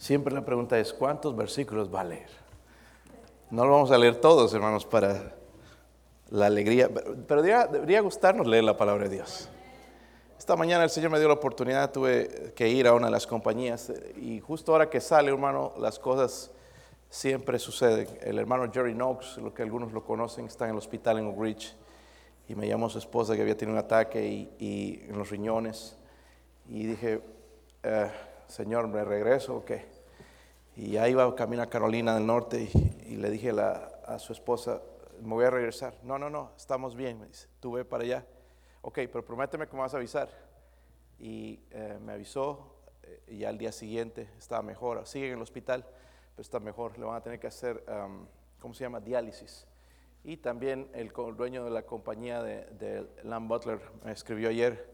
Siempre 0.00 0.32
la 0.32 0.42
pregunta 0.42 0.78
es, 0.78 0.94
¿cuántos 0.94 1.36
versículos 1.36 1.94
va 1.94 2.00
a 2.00 2.04
leer? 2.04 2.30
No 3.50 3.66
lo 3.66 3.72
vamos 3.72 3.90
a 3.90 3.98
leer 3.98 4.16
todos, 4.16 4.54
hermanos, 4.54 4.86
para 4.86 5.34
la 6.30 6.46
alegría, 6.46 6.88
pero 7.28 7.42
debería, 7.42 8.00
gustarnos 8.00 8.46
leer 8.46 8.64
la 8.64 8.78
palabra 8.78 9.04
de 9.04 9.16
Dios. 9.16 9.50
Esta 10.38 10.56
mañana 10.56 10.84
el 10.84 10.88
Señor 10.88 11.10
me 11.10 11.18
dio 11.18 11.28
la 11.28 11.34
oportunidad, 11.34 11.92
tuve 11.92 12.54
que 12.56 12.66
ir 12.66 12.86
a 12.86 12.94
una 12.94 13.08
de 13.08 13.12
las 13.12 13.26
compañías 13.26 13.92
y 14.16 14.40
justo 14.40 14.72
ahora 14.72 14.88
que 14.88 15.02
sale, 15.02 15.30
hermano, 15.30 15.74
las 15.78 15.98
cosas 15.98 16.50
siempre 17.10 17.58
suceden. 17.58 18.08
El 18.22 18.38
hermano 18.38 18.72
Jerry 18.72 18.94
Knox, 18.94 19.36
lo 19.36 19.52
que 19.52 19.62
algunos 19.62 19.92
lo 19.92 20.02
conocen, 20.02 20.46
está 20.46 20.64
en 20.64 20.70
el 20.70 20.78
hospital 20.78 21.18
en 21.18 21.26
Oak 21.26 21.38
Ridge 21.38 21.74
y 22.48 22.54
me 22.54 22.66
llamó 22.66 22.88
su 22.88 22.96
esposa 22.96 23.36
que 23.36 23.42
había 23.42 23.54
tenido 23.54 23.74
un 23.78 23.84
ataque 23.84 24.48
y, 24.58 25.04
en 25.06 25.18
los 25.18 25.28
riñones 25.28 25.94
y 26.70 26.86
dije, 26.86 27.20
eh, 27.82 28.10
Señor, 28.50 28.88
¿me 28.88 29.04
regreso 29.04 29.58
o 29.58 29.64
qué? 29.64 29.86
Y 30.74 30.96
ahí 30.96 31.12
iba 31.12 31.34
camino 31.36 31.62
a 31.62 31.66
Carolina 31.66 32.14
del 32.14 32.26
Norte 32.26 32.68
y, 33.06 33.16
le 33.16 33.30
dije 33.30 33.50
a 33.50 34.18
su 34.18 34.32
esposa, 34.32 34.82
me 35.22 35.34
voy 35.34 35.44
a 35.44 35.50
regresar. 35.50 35.94
No, 36.02 36.18
no, 36.18 36.28
no, 36.28 36.50
estamos 36.56 36.96
bien, 36.96 37.20
me 37.20 37.28
dice. 37.28 37.46
Tú 37.60 37.72
ve 37.72 37.84
para 37.84 38.02
allá. 38.02 38.26
Ok, 38.82 38.98
pero 39.12 39.24
prométeme 39.24 39.68
que 39.68 39.74
me 39.74 39.82
vas 39.82 39.94
a 39.94 39.98
avisar. 39.98 40.28
Y 41.20 41.60
eh, 41.70 41.98
me 42.02 42.12
avisó 42.12 42.74
eh, 43.04 43.22
y 43.28 43.44
al 43.44 43.56
día 43.56 43.70
siguiente 43.70 44.28
estaba 44.36 44.62
mejor. 44.62 45.06
Sigue 45.06 45.28
en 45.28 45.34
el 45.34 45.42
hospital, 45.42 45.84
pero 46.34 46.42
está 46.42 46.58
mejor. 46.58 46.98
Le 46.98 47.04
van 47.04 47.16
a 47.16 47.22
tener 47.22 47.38
que 47.38 47.46
hacer, 47.46 47.84
¿cómo 48.58 48.74
se 48.74 48.82
llama? 48.82 48.98
Diálisis. 48.98 49.64
Y 50.24 50.38
también 50.38 50.88
el, 50.92 51.12
dueño 51.36 51.64
de 51.64 51.70
la 51.70 51.82
compañía 51.82 52.42
de 52.42 53.06
Lamb 53.22 53.48
Butler 53.48 53.80
me 54.04 54.10
escribió 54.10 54.48
ayer 54.48 54.89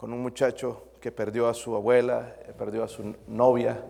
con 0.00 0.14
un 0.14 0.22
muchacho 0.22 0.92
que 0.98 1.12
perdió 1.12 1.46
a 1.46 1.52
su 1.52 1.76
abuela, 1.76 2.34
eh, 2.46 2.54
perdió 2.56 2.82
a 2.82 2.88
su 2.88 3.14
novia, 3.28 3.84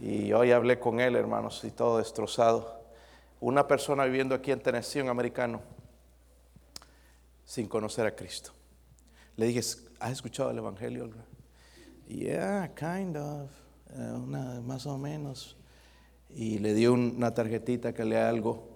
y 0.00 0.32
hoy 0.32 0.50
hablé 0.50 0.78
con 0.78 0.98
él, 0.98 1.14
hermanos, 1.14 1.62
y 1.64 1.72
todo 1.72 1.98
destrozado. 1.98 2.80
Una 3.40 3.68
persona 3.68 4.06
viviendo 4.06 4.34
aquí 4.34 4.50
en 4.50 4.60
Tennessee, 4.60 5.02
un 5.02 5.10
americano, 5.10 5.60
sin 7.44 7.68
conocer 7.68 8.06
a 8.06 8.16
Cristo. 8.16 8.52
Le 9.36 9.48
dije, 9.48 9.60
¿has 10.00 10.10
escuchado 10.10 10.50
el 10.52 10.56
Evangelio? 10.56 11.10
Yeah, 12.08 12.72
kind 12.74 13.18
of, 13.18 13.50
eh, 13.90 14.62
más 14.64 14.86
o 14.86 14.96
menos. 14.96 15.58
Y 16.30 16.60
le 16.60 16.72
dio 16.72 16.94
una 16.94 17.34
tarjetita 17.34 17.92
que 17.92 18.06
lea 18.06 18.30
algo. 18.30 18.70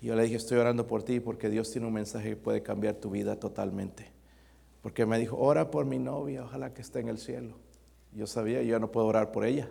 Y 0.00 0.06
yo 0.06 0.16
le 0.16 0.22
dije, 0.22 0.36
estoy 0.36 0.56
orando 0.56 0.86
por 0.86 1.02
ti 1.02 1.20
porque 1.20 1.50
Dios 1.50 1.70
tiene 1.70 1.86
un 1.86 1.92
mensaje 1.92 2.30
que 2.30 2.36
puede 2.36 2.62
cambiar 2.62 2.94
tu 2.94 3.10
vida 3.10 3.38
totalmente. 3.38 4.15
Porque 4.86 5.04
me 5.04 5.18
dijo, 5.18 5.36
ora 5.36 5.68
por 5.72 5.84
mi 5.84 5.98
novia, 5.98 6.44
ojalá 6.44 6.72
que 6.72 6.80
esté 6.80 7.00
en 7.00 7.08
el 7.08 7.18
cielo. 7.18 7.56
Yo 8.12 8.28
sabía, 8.28 8.62
yo 8.62 8.78
no 8.78 8.92
puedo 8.92 9.08
orar 9.08 9.32
por 9.32 9.44
ella. 9.44 9.68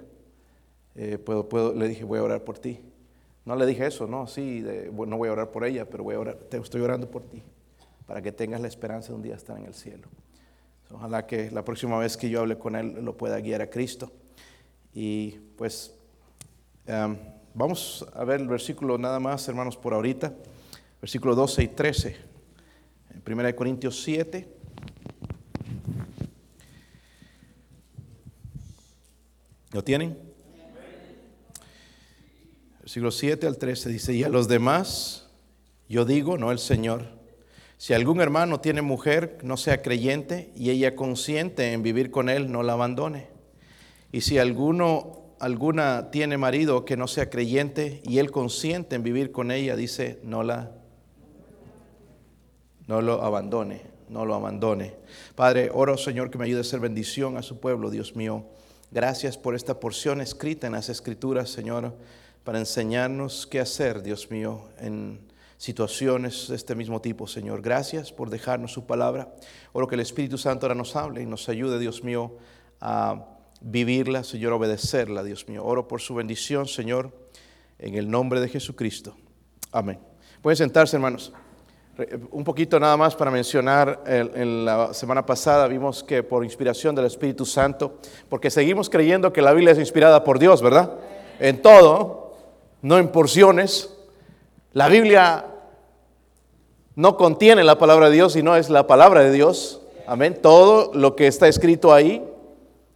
Eh, 0.94 1.18
puedo, 1.18 1.48
puedo, 1.48 1.74
le 1.74 1.88
dije, 1.88 2.04
voy 2.04 2.20
a 2.20 2.24
orar 2.24 2.44
por 2.44 2.60
ti. 2.60 2.82
No 3.46 3.56
le 3.56 3.66
dije 3.66 3.88
eso, 3.88 4.08
no, 4.08 4.28
sí, 4.28 4.62
no 4.92 5.18
voy 5.18 5.30
a 5.30 5.32
orar 5.32 5.52
por 5.52 5.64
ella, 5.64 5.90
pero 5.90 6.04
voy 6.04 6.16
a 6.16 6.20
orar, 6.20 6.36
te 6.36 6.58
estoy 6.58 6.82
orando 6.82 7.10
por 7.10 7.24
ti, 7.24 7.42
para 8.06 8.22
que 8.22 8.34
tengas 8.34 8.60
la 8.60 8.68
esperanza 8.68 9.08
de 9.08 9.16
un 9.16 9.22
día 9.22 9.36
estar 9.36 9.58
en 9.58 9.64
el 9.64 9.74
cielo. 9.74 10.10
Ojalá 10.92 11.26
que 11.26 11.50
la 11.50 11.64
próxima 11.64 11.98
vez 11.98 12.18
que 12.18 12.30
yo 12.30 12.42
hable 12.42 12.58
con 12.58 12.76
él 12.76 13.02
lo 13.02 13.16
pueda 13.16 13.40
guiar 13.40 13.62
a 13.62 13.70
Cristo. 13.70 14.12
Y 14.94 15.32
pues 15.56 15.96
vamos 17.54 18.06
a 18.14 18.26
ver 18.26 18.42
el 18.42 18.50
versículo 18.50 18.98
nada 18.98 19.22
más, 19.22 19.48
hermanos, 19.48 19.78
por 19.78 19.94
ahorita. 19.94 20.34
Versículo 21.00 21.36
12 21.36 21.64
y 21.64 21.68
13. 21.70 22.18
En 23.12 23.34
1 23.34 23.56
Corintios 23.56 24.04
7. 24.04 24.65
¿Lo 29.76 29.84
tienen? 29.84 30.18
Versículo 32.80 33.12
7 33.12 33.46
al 33.46 33.58
13 33.58 33.90
dice, 33.90 34.14
y 34.14 34.24
a 34.24 34.30
los 34.30 34.48
demás, 34.48 35.28
yo 35.90 36.06
digo, 36.06 36.38
no 36.38 36.54
el 36.54 36.60
Señor, 36.60 37.04
si 37.76 37.94
algún 37.94 38.22
hermano 38.22 38.62
tiene 38.62 38.82
mujer, 38.82 39.38
no 39.44 39.58
sea 39.58 39.82
creyente, 39.82 40.54
y 40.56 40.70
ella 40.70 40.96
consiente 40.96 41.74
en 41.74 41.84
vivir 41.84 42.10
con 42.10 42.30
él, 42.30 42.54
no 42.54 42.64
la 42.64 42.72
abandone. 42.72 43.28
Y 44.14 44.22
si 44.22 44.38
alguno, 44.38 45.36
alguna 45.42 46.10
tiene 46.10 46.38
marido 46.38 46.86
que 46.86 46.96
no 46.96 47.10
sea 47.10 47.30
creyente, 47.30 48.02
y 48.06 48.20
él 48.20 48.32
consiente 48.32 48.96
en 48.96 49.04
vivir 49.04 49.34
con 49.34 49.52
ella, 49.52 49.76
dice, 49.76 50.22
no 50.24 50.42
la, 50.44 50.72
no 52.88 53.02
lo 53.02 53.22
abandone, 53.24 53.82
no 54.08 54.24
lo 54.24 54.36
abandone. 54.36 54.94
Padre, 55.36 55.70
oro 55.74 55.98
Señor 55.98 56.32
que 56.32 56.38
me 56.38 56.46
ayude 56.46 56.62
a 56.62 56.64
ser 56.64 56.80
bendición 56.80 57.36
a 57.36 57.42
su 57.42 57.60
pueblo, 57.60 57.90
Dios 57.90 58.16
mío. 58.16 58.46
Gracias 58.96 59.38
por 59.38 59.56
esta 59.56 59.78
porción 59.78 60.22
escrita 60.22 60.68
en 60.68 60.72
las 60.72 60.88
Escrituras, 60.88 61.50
Señor, 61.50 61.98
para 62.46 62.60
enseñarnos 62.60 63.46
qué 63.46 63.60
hacer, 63.60 64.02
Dios 64.02 64.32
mío, 64.32 64.70
en 64.80 65.20
situaciones 65.58 66.48
de 66.48 66.56
este 66.56 66.76
mismo 66.76 67.02
tipo, 67.02 67.28
Señor. 67.28 67.62
Gracias 67.62 68.14
por 68.14 68.30
dejarnos 68.30 68.72
su 68.72 68.86
palabra. 68.86 69.36
Oro 69.74 69.90
que 69.90 69.96
el 69.96 70.00
Espíritu 70.00 70.38
Santo 70.38 70.66
ahora 70.66 70.76
nos 70.76 70.96
hable 70.96 71.22
y 71.22 71.26
nos 71.26 71.50
ayude, 71.50 71.78
Dios 71.78 72.06
mío, 72.06 72.38
a 72.80 73.26
vivirla, 73.60 74.24
Señor, 74.24 74.54
a 74.54 74.56
obedecerla, 74.56 75.26
Dios 75.26 75.50
mío. 75.50 75.66
Oro 75.66 75.90
por 75.90 76.00
su 76.00 76.16
bendición, 76.16 76.66
Señor, 76.66 77.12
en 77.80 77.96
el 77.96 78.10
nombre 78.10 78.40
de 78.40 78.48
Jesucristo. 78.48 79.18
Amén. 79.74 80.00
Pueden 80.42 80.56
sentarse, 80.56 80.96
hermanos. 80.96 81.34
Un 82.32 82.44
poquito 82.44 82.78
nada 82.78 82.98
más 82.98 83.16
para 83.16 83.32
mencionar, 83.32 84.04
en 84.06 84.66
la 84.66 84.94
semana 84.94 85.26
pasada 85.26 85.66
vimos 85.66 86.04
que 86.04 86.24
por 86.24 86.44
inspiración 86.44 86.94
del 86.94 87.06
Espíritu 87.06 87.46
Santo, 87.46 88.00
porque 88.28 88.52
seguimos 88.52 88.90
creyendo 88.90 89.32
que 89.32 89.42
la 89.42 89.54
Biblia 89.54 89.72
es 89.72 89.80
inspirada 89.80 90.26
por 90.26 90.38
Dios, 90.38 90.62
¿verdad? 90.62 90.92
En 91.40 91.62
todo, 91.62 92.36
no 92.82 92.98
en 92.98 93.08
porciones. 93.08 93.96
La 94.74 94.90
Biblia 94.90 95.46
no 96.96 97.16
contiene 97.16 97.64
la 97.64 97.78
palabra 97.78 98.10
de 98.10 98.16
Dios, 98.16 98.34
sino 98.34 98.58
es 98.58 98.70
la 98.70 98.88
palabra 98.88 99.22
de 99.22 99.32
Dios. 99.32 99.82
Amén. 100.06 100.38
Todo 100.42 100.92
lo 100.94 101.16
que 101.16 101.28
está 101.28 101.48
escrito 101.48 101.94
ahí 101.94 102.22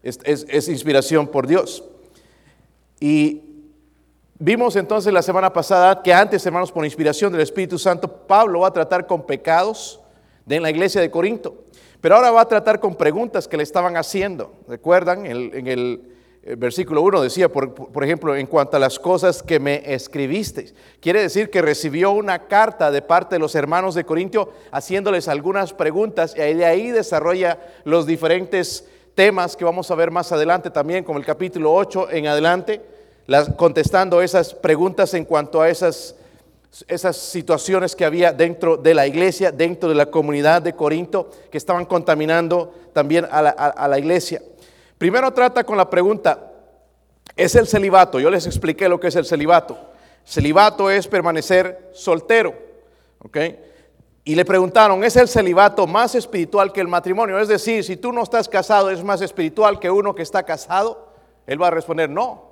es, 0.03 0.19
es 0.25 0.67
inspiración 0.67 1.27
por 1.27 1.47
Dios. 1.47 1.85
Y 2.99 3.48
Vimos 4.41 4.77
entonces 4.77 5.11
la 5.11 5.22
semana 5.22 5.51
pasada 5.51 6.01
que 6.01 6.13
antes, 6.13 6.45
hermanos, 6.45 6.72
por 6.72 6.85
inspiración 6.85 7.29
del 7.29 7.41
Espíritu 7.41 7.77
Santo, 7.77 8.07
Pablo 8.07 8.61
va 8.61 8.69
a 8.69 8.73
tratar 8.73 9.05
con 9.05 9.25
pecados 9.25 10.00
de 10.45 10.61
la 10.61 10.69
iglesia 10.69 11.01
de 11.01 11.11
Corinto. 11.11 11.66
Pero 12.00 12.16
ahora 12.16 12.31
va 12.31 12.39
a 12.39 12.47
tratar 12.47 12.79
con 12.79 12.95
preguntas 12.95 13.50
que 13.50 13.57
le 13.57 13.63
estaban 13.63 13.97
haciendo. 13.97 14.53
¿Recuerdan? 14.69 15.25
en 15.25 15.67
el, 15.67 16.01
versículo 16.55 17.01
1 17.01 17.22
decía, 17.22 17.51
por, 17.51 17.73
por, 17.73 18.01
ejemplo, 18.01 18.33
en 18.33 18.47
cuanto 18.47 18.77
a 18.77 18.79
las 18.79 18.97
cosas 18.97 19.44
que 19.44 19.59
me 19.59 19.94
escribisteis. 19.94 20.73
Quiere 21.01 21.21
decir 21.21 21.50
que 21.50 21.61
recibió 21.61 22.11
una 22.11 22.47
carta 22.47 22.91
de 22.91 23.01
parte 23.01 23.35
de 23.35 23.39
los 23.39 23.56
hermanos 23.56 23.94
de 23.94 24.06
Corintio 24.06 24.53
haciéndoles 24.71 25.27
algunas 25.27 25.73
preguntas 25.73 26.33
y 26.38 26.53
de 26.53 26.66
ahí 26.66 26.91
desarrolla 26.91 27.59
los 27.83 28.07
diferentes 28.07 28.88
temas 29.16 29.57
que 29.57 29.66
vamos 29.66 29.91
a 29.91 29.95
ver 29.95 30.11
más 30.11 30.31
adelante 30.31 30.69
también, 30.69 31.03
como 31.03 31.19
el 31.19 31.25
capítulo 31.25 31.73
8 31.73 32.09
en 32.11 32.27
adelante 32.27 32.98
contestando 33.56 34.22
esas 34.22 34.53
preguntas 34.53 35.13
en 35.13 35.25
cuanto 35.25 35.62
a 35.62 35.69
esas, 35.69 36.16
esas 36.88 37.16
situaciones 37.16 37.95
que 37.95 38.06
había 38.06 38.31
dentro 38.31 38.78
de 38.78 38.94
la 38.94 39.06
iglesia, 39.06 39.51
dentro 39.51 39.90
de 39.90 39.95
la 39.95 40.07
comunidad 40.07 40.62
de 40.62 40.73
Corinto, 40.73 41.29
que 41.51 41.57
estaban 41.57 41.85
contaminando 41.85 42.73
también 42.94 43.28
a 43.29 43.88
la, 43.88 44.00
iglesia. 44.00 44.41
Primero 44.97 45.31
trata 45.31 45.63
con 45.63 45.78
la 45.78 45.89
pregunta, 45.89 46.51
¿es 47.35 47.56
el 47.56 47.68
celibato? 47.68 48.19
Yo 48.19 48.29
les 48.29 48.45
expliqué 48.45 48.89
lo 48.89 49.00
que 49.00 49.07
es 49.07 49.16
el 49.16 49.25
celibato. 49.25 49.78
Celibato 50.25 50.89
es 50.89 51.07
permanecer 51.07 51.91
soltero, 51.94 52.53
¿ok? 53.23 53.38
Y 54.23 54.35
le 54.35 54.45
preguntaron, 54.45 55.03
¿es 55.03 55.16
el 55.16 55.28
celibato 55.28 55.88
más 55.88 56.13
espiritual 56.13 56.72
que 56.72 56.81
el 56.81 56.88
matrimonio? 56.88 57.39
Es 57.39 57.47
decir, 57.47 57.84
si 57.84 57.97
tú 57.97 58.12
no 58.12 58.23
estás 58.23 58.50
casado, 58.50 58.89
¿es 58.89 59.03
más 59.03 59.22
espiritual 59.22 59.79
que 59.79 59.89
uno 59.89 60.13
que 60.13 60.22
está 60.22 60.44
casado? 60.44 61.13
Él 61.47 61.59
va 61.59 61.68
a 61.68 61.72
responder, 61.72 62.09
no, 62.09 62.48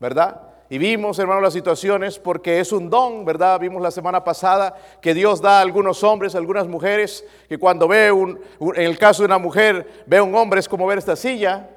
¿verdad? 0.00 0.40
Y 0.72 0.78
vimos, 0.78 1.18
hermano, 1.18 1.40
las 1.40 1.52
situaciones 1.52 2.18
porque 2.18 2.60
es 2.60 2.72
un 2.72 2.88
don, 2.88 3.24
¿verdad? 3.24 3.58
Vimos 3.60 3.82
la 3.82 3.90
semana 3.90 4.24
pasada 4.24 4.74
que 5.02 5.12
Dios 5.14 5.42
da 5.42 5.58
a 5.58 5.60
algunos 5.60 6.02
hombres, 6.04 6.34
a 6.34 6.38
algunas 6.38 6.66
mujeres, 6.66 7.24
que 7.48 7.58
cuando 7.58 7.86
ve 7.86 8.10
un, 8.10 8.40
en 8.60 8.82
el 8.82 8.96
caso 8.96 9.22
de 9.22 9.26
una 9.26 9.38
mujer, 9.38 10.04
ve 10.06 10.18
a 10.18 10.22
un 10.22 10.34
hombre, 10.34 10.60
es 10.60 10.68
como 10.68 10.86
ver 10.86 10.98
esta 10.98 11.16
silla, 11.16 11.68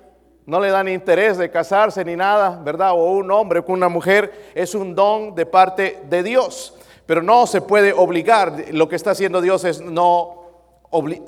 no 0.46 0.60
le 0.60 0.70
dan 0.70 0.88
interés 0.88 1.38
de 1.38 1.50
casarse 1.50 2.06
ni 2.06 2.16
nada, 2.16 2.62
¿verdad? 2.64 2.92
O 2.92 3.14
un 3.14 3.32
hombre 3.32 3.64
con 3.64 3.74
una 3.76 3.90
mujer, 3.90 4.52
es 4.54 4.76
un 4.76 4.94
don 4.94 5.34
de 5.34 5.48
parte 5.48 6.02
de 6.08 6.22
Dios. 6.22 6.76
Pero 7.08 7.24
no 7.24 7.48
se 7.48 7.62
puede 7.62 7.94
obligar, 7.94 8.66
lo 8.72 8.88
que 8.88 8.96
está 8.96 9.12
haciendo 9.12 9.42
Dios 9.42 9.66
es 9.66 9.82
no, 9.82 10.44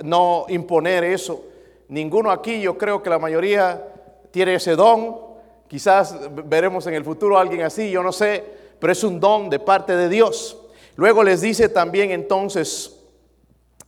no 0.03 0.45
imponer 0.49 1.03
eso. 1.03 1.43
Ninguno 1.87 2.29
aquí, 2.29 2.61
yo 2.61 2.77
creo 2.77 3.01
que 3.01 3.09
la 3.09 3.19
mayoría 3.19 3.83
tiene 4.29 4.55
ese 4.55 4.75
don, 4.75 5.24
Quizás 5.67 6.15
veremos 6.45 6.85
en 6.87 6.93
el 6.93 7.03
futuro 7.03 7.37
a 7.37 7.41
alguien 7.41 7.63
así, 7.63 7.89
yo 7.89 8.03
no 8.03 8.11
sé, 8.11 8.43
pero 8.79 8.93
es 8.93 9.03
un 9.03 9.19
don 9.19 9.49
de 9.49 9.59
parte 9.59 9.95
de 9.95 10.09
Dios. 10.09 10.57
Luego 10.95 11.23
les 11.23 11.41
dice 11.41 11.69
también 11.69 12.11
entonces, 12.11 12.99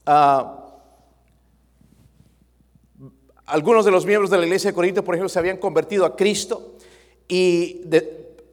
uh, 0.06 0.58
algunos 3.46 3.84
de 3.84 3.90
los 3.90 4.04
miembros 4.04 4.30
de 4.30 4.38
la 4.38 4.44
iglesia 4.44 4.70
de 4.70 4.74
Corinto, 4.74 5.02
por 5.02 5.14
ejemplo, 5.14 5.28
se 5.28 5.38
habían 5.38 5.56
convertido 5.56 6.04
a 6.04 6.14
Cristo 6.16 6.74
y 7.28 7.82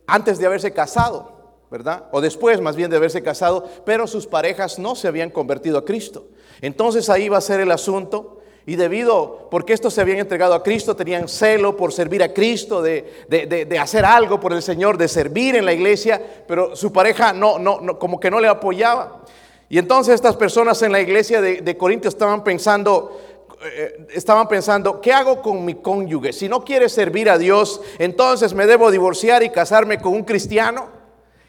antes 0.07 0.37
de 0.37 0.45
haberse 0.45 0.71
casado, 0.71 1.57
¿verdad? 1.69 2.05
O 2.11 2.21
después 2.21 2.61
más 2.61 2.75
bien 2.75 2.89
de 2.89 2.97
haberse 2.97 3.21
casado, 3.21 3.67
pero 3.85 4.07
sus 4.07 4.25
parejas 4.27 4.79
no 4.79 4.95
se 4.95 5.07
habían 5.07 5.29
convertido 5.29 5.77
a 5.77 5.85
Cristo. 5.85 6.27
Entonces 6.61 7.09
ahí 7.09 7.27
va 7.27 7.37
a 7.37 7.41
ser 7.41 7.59
el 7.59 7.71
asunto. 7.71 8.34
Y 8.67 8.75
debido, 8.77 9.47
porque 9.51 9.73
estos 9.73 9.93
se 9.93 10.01
habían 10.01 10.17
entregado 10.17 10.55
a 10.55 10.63
Cristo, 10.63 10.95
tenían 10.95 11.27
celo 11.27 11.77
por 11.77 11.93
servir 11.93 12.23
a 12.23 12.33
Cristo, 12.33 12.81
de, 12.81 13.77
hacer 13.79 14.03
algo 14.05 14.39
por 14.39 14.53
el 14.53 14.63
Señor, 14.63 14.97
de 14.97 15.07
servir 15.07 15.55
en 15.55 15.65
la 15.65 15.73
iglesia, 15.73 16.19
pero 16.47 16.75
su 16.75 16.91
pareja 16.91 17.31
no, 17.31 17.59
no, 17.59 17.79
no, 17.79 17.99
como 17.99 18.19
que 18.19 18.31
no 18.31 18.39
le 18.39 18.47
apoyaba. 18.47 19.21
Y 19.69 19.77
entonces 19.77 20.15
estas 20.15 20.35
personas 20.35 20.81
en 20.81 20.91
la 20.91 20.99
iglesia 20.99 21.41
de, 21.41 21.61
de 21.61 21.77
Corintios 21.77 22.15
estaban 22.15 22.43
pensando, 22.43 23.19
eh, 23.63 24.07
estaban 24.13 24.47
pensando, 24.47 24.99
¿qué 24.99 25.13
hago 25.13 25.43
con 25.43 25.63
mi 25.63 25.75
cónyuge? 25.75 26.33
Si 26.33 26.49
no 26.49 26.63
quiere 26.63 26.89
servir 26.89 27.29
a 27.29 27.37
Dios, 27.37 27.81
entonces 27.99 28.55
me 28.55 28.65
debo 28.65 28.89
divorciar 28.89 29.43
y 29.43 29.51
casarme 29.51 29.99
con 29.99 30.13
un 30.13 30.23
cristiano. 30.23 30.89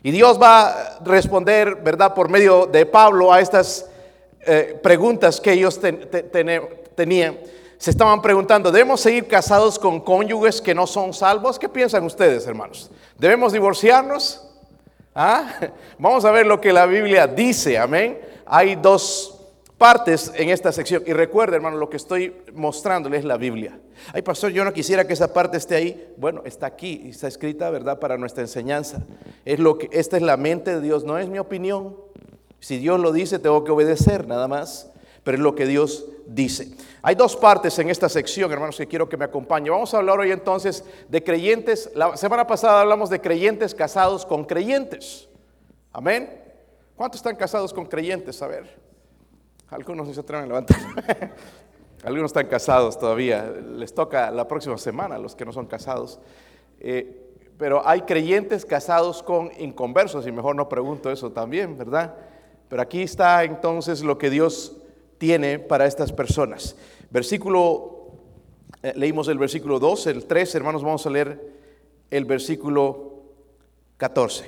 Y 0.02 0.10
Dios 0.10 0.40
va 0.40 0.68
a 0.68 0.98
responder, 1.02 1.76
¿verdad?, 1.76 2.12
por 2.12 2.28
medio 2.28 2.66
de 2.66 2.84
Pablo 2.84 3.32
a 3.32 3.40
estas 3.40 3.86
eh, 4.40 4.78
preguntas 4.82 5.40
que 5.40 5.52
ellos 5.52 5.80
tenían. 6.96 7.38
Se 7.78 7.90
estaban 7.90 8.22
preguntando, 8.22 8.72
¿debemos 8.72 9.00
seguir 9.00 9.26
casados 9.26 9.78
con 9.78 10.00
cónyuges 10.00 10.60
que 10.60 10.74
no 10.74 10.86
son 10.86 11.12
salvos? 11.12 11.58
¿Qué 11.58 11.68
piensan 11.68 12.04
ustedes, 12.04 12.46
hermanos? 12.46 12.90
¿Debemos 13.18 13.52
divorciarnos? 13.52 14.42
¿Ah? 15.14 15.46
Vamos 15.98 16.24
a 16.24 16.30
ver 16.30 16.46
lo 16.46 16.60
que 16.60 16.72
la 16.72 16.86
Biblia 16.86 17.26
dice, 17.26 17.78
amén. 17.78 18.18
Hay 18.46 18.76
dos 18.76 19.36
partes 19.78 20.32
en 20.34 20.48
esta 20.48 20.72
sección. 20.72 21.02
Y 21.06 21.12
recuerda, 21.12 21.56
hermano, 21.56 21.76
lo 21.76 21.90
que 21.90 21.96
estoy 21.96 22.34
mostrándoles 22.54 23.20
es 23.20 23.24
la 23.24 23.36
Biblia. 23.36 23.78
Ay, 24.12 24.22
pastor, 24.22 24.50
yo 24.52 24.64
no 24.64 24.72
quisiera 24.72 25.06
que 25.06 25.12
esa 25.12 25.32
parte 25.32 25.56
esté 25.56 25.76
ahí. 25.76 26.14
Bueno, 26.16 26.42
está 26.44 26.66
aquí 26.66 27.02
está 27.08 27.28
escrita, 27.28 27.70
¿verdad?, 27.70 27.98
para 27.98 28.16
nuestra 28.16 28.42
enseñanza. 28.42 29.02
Es 29.44 29.58
lo 29.58 29.78
que, 29.78 29.88
esta 29.92 30.16
es 30.16 30.22
la 30.22 30.36
mente 30.36 30.74
de 30.74 30.80
Dios, 30.80 31.04
no 31.04 31.18
es 31.18 31.28
mi 31.28 31.38
opinión. 31.38 31.96
Si 32.60 32.78
Dios 32.78 32.98
lo 33.00 33.12
dice, 33.12 33.38
tengo 33.38 33.64
que 33.64 33.72
obedecer, 33.72 34.26
nada 34.26 34.48
más. 34.48 34.90
Pero 35.26 35.38
es 35.38 35.42
lo 35.42 35.56
que 35.56 35.66
Dios 35.66 36.06
dice. 36.24 36.70
Hay 37.02 37.16
dos 37.16 37.34
partes 37.34 37.76
en 37.80 37.90
esta 37.90 38.08
sección, 38.08 38.52
hermanos, 38.52 38.76
que 38.76 38.86
quiero 38.86 39.08
que 39.08 39.16
me 39.16 39.24
acompañen. 39.24 39.72
Vamos 39.72 39.92
a 39.92 39.96
hablar 39.96 40.20
hoy 40.20 40.30
entonces 40.30 40.84
de 41.08 41.24
creyentes. 41.24 41.90
La 41.96 42.16
semana 42.16 42.46
pasada 42.46 42.82
hablamos 42.82 43.10
de 43.10 43.20
creyentes 43.20 43.74
casados 43.74 44.24
con 44.24 44.44
creyentes. 44.44 45.28
Amén. 45.92 46.44
¿Cuántos 46.94 47.18
están 47.18 47.34
casados 47.34 47.74
con 47.74 47.86
creyentes? 47.86 48.40
A 48.40 48.46
ver. 48.46 48.78
Algunos 49.66 50.06
no 50.06 50.14
se 50.14 50.20
atreven 50.20 50.44
a 50.44 50.46
levantar. 50.46 50.78
Algunos 52.04 52.28
están 52.28 52.46
casados 52.46 52.96
todavía. 52.96 53.52
Les 53.74 53.92
toca 53.92 54.30
la 54.30 54.46
próxima 54.46 54.78
semana 54.78 55.16
a 55.16 55.18
los 55.18 55.34
que 55.34 55.44
no 55.44 55.52
son 55.52 55.66
casados. 55.66 56.20
Eh, 56.78 57.32
pero 57.58 57.82
hay 57.84 58.02
creyentes 58.02 58.64
casados 58.64 59.24
con 59.24 59.50
inconversos 59.58 60.24
y 60.24 60.30
mejor 60.30 60.54
no 60.54 60.68
pregunto 60.68 61.10
eso 61.10 61.32
también, 61.32 61.76
¿verdad? 61.76 62.14
Pero 62.68 62.80
aquí 62.80 63.02
está 63.02 63.42
entonces 63.42 64.04
lo 64.04 64.18
que 64.18 64.30
Dios 64.30 64.84
tiene 65.18 65.58
para 65.58 65.86
estas 65.86 66.12
personas. 66.12 66.76
Versículo, 67.10 68.12
eh, 68.82 68.92
leímos 68.96 69.28
el 69.28 69.38
versículo 69.38 69.78
2, 69.78 70.06
el 70.08 70.26
3, 70.26 70.54
hermanos, 70.54 70.82
vamos 70.82 71.06
a 71.06 71.10
leer 71.10 71.40
el 72.10 72.24
versículo 72.24 73.22
14. 73.96 74.44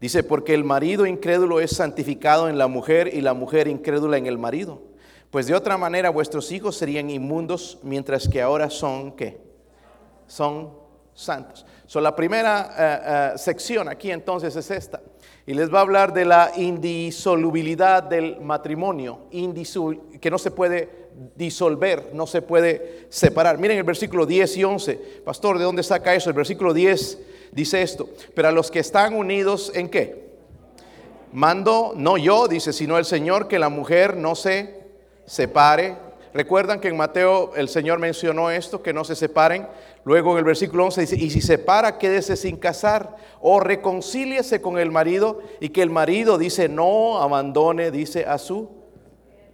Dice, 0.00 0.22
porque 0.22 0.54
el 0.54 0.64
marido 0.64 1.06
incrédulo 1.06 1.60
es 1.60 1.72
santificado 1.72 2.48
en 2.48 2.56
la 2.56 2.68
mujer 2.68 3.12
y 3.12 3.20
la 3.20 3.34
mujer 3.34 3.68
incrédula 3.68 4.16
en 4.16 4.26
el 4.26 4.38
marido. 4.38 4.82
Pues 5.30 5.46
de 5.46 5.54
otra 5.54 5.76
manera 5.76 6.10
vuestros 6.10 6.50
hijos 6.50 6.76
serían 6.76 7.10
inmundos, 7.10 7.78
mientras 7.82 8.26
que 8.26 8.42
ahora 8.42 8.70
son, 8.70 9.12
¿qué? 9.12 9.38
Son 10.26 10.70
santos. 11.14 11.66
So, 11.86 12.00
la 12.00 12.16
primera 12.16 12.70
eh, 12.76 13.34
eh, 13.34 13.38
sección 13.38 13.88
aquí 13.88 14.10
entonces 14.10 14.56
es 14.56 14.70
esta. 14.70 15.00
Y 15.46 15.54
les 15.54 15.72
va 15.72 15.78
a 15.78 15.82
hablar 15.82 16.12
de 16.12 16.24
la 16.24 16.52
indisolubilidad 16.56 18.02
del 18.02 18.40
matrimonio, 18.40 19.20
que 20.20 20.30
no 20.30 20.38
se 20.38 20.50
puede 20.50 21.00
disolver, 21.36 22.10
no 22.12 22.26
se 22.26 22.42
puede 22.42 23.06
separar. 23.08 23.58
Miren 23.58 23.78
el 23.78 23.84
versículo 23.84 24.26
10 24.26 24.56
y 24.56 24.64
11. 24.64 24.94
Pastor, 25.24 25.58
¿de 25.58 25.64
dónde 25.64 25.82
saca 25.82 26.14
eso? 26.14 26.30
El 26.30 26.36
versículo 26.36 26.72
10 26.72 27.18
dice 27.52 27.82
esto, 27.82 28.08
pero 28.34 28.48
a 28.48 28.52
los 28.52 28.70
que 28.70 28.78
están 28.78 29.14
unidos 29.14 29.72
en 29.74 29.88
qué? 29.88 30.30
Mando, 31.32 31.92
no 31.96 32.16
yo, 32.16 32.48
dice, 32.48 32.72
sino 32.72 32.98
el 32.98 33.04
Señor, 33.04 33.48
que 33.48 33.58
la 33.58 33.68
mujer 33.68 34.16
no 34.16 34.34
se 34.34 34.80
separe. 35.26 35.96
Recuerdan 36.32 36.80
que 36.80 36.88
en 36.88 36.96
Mateo 36.96 37.52
el 37.56 37.68
Señor 37.68 37.98
mencionó 37.98 38.50
esto, 38.50 38.82
que 38.82 38.92
no 38.92 39.04
se 39.04 39.14
separen. 39.14 39.66
Luego 40.04 40.32
en 40.32 40.38
el 40.38 40.44
versículo 40.44 40.86
11 40.86 41.00
dice, 41.02 41.16
y 41.16 41.30
si 41.30 41.40
se 41.40 41.58
separa, 41.58 41.98
quédese 41.98 42.36
sin 42.36 42.56
casar 42.56 43.16
o 43.40 43.60
reconcíliese 43.60 44.60
con 44.60 44.78
el 44.78 44.90
marido 44.90 45.40
y 45.60 45.70
que 45.70 45.82
el 45.82 45.90
marido 45.90 46.38
dice, 46.38 46.68
no 46.68 47.20
abandone, 47.20 47.90
dice 47.90 48.24
a 48.24 48.38
su. 48.38 48.70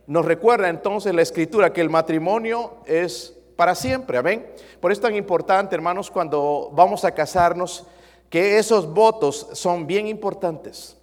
Nos 0.06 0.24
recuerda 0.24 0.68
entonces 0.68 1.14
la 1.14 1.22
escritura 1.22 1.72
que 1.72 1.80
el 1.80 1.90
matrimonio 1.90 2.74
es 2.86 3.36
para 3.56 3.74
siempre, 3.74 4.18
amén. 4.18 4.46
Por 4.80 4.92
eso 4.92 5.00
es 5.00 5.08
tan 5.08 5.16
importante, 5.16 5.74
hermanos, 5.74 6.10
cuando 6.10 6.70
vamos 6.72 7.04
a 7.04 7.12
casarnos, 7.12 7.86
que 8.30 8.58
esos 8.58 8.92
votos 8.92 9.48
son 9.52 9.86
bien 9.86 10.06
importantes. 10.06 10.96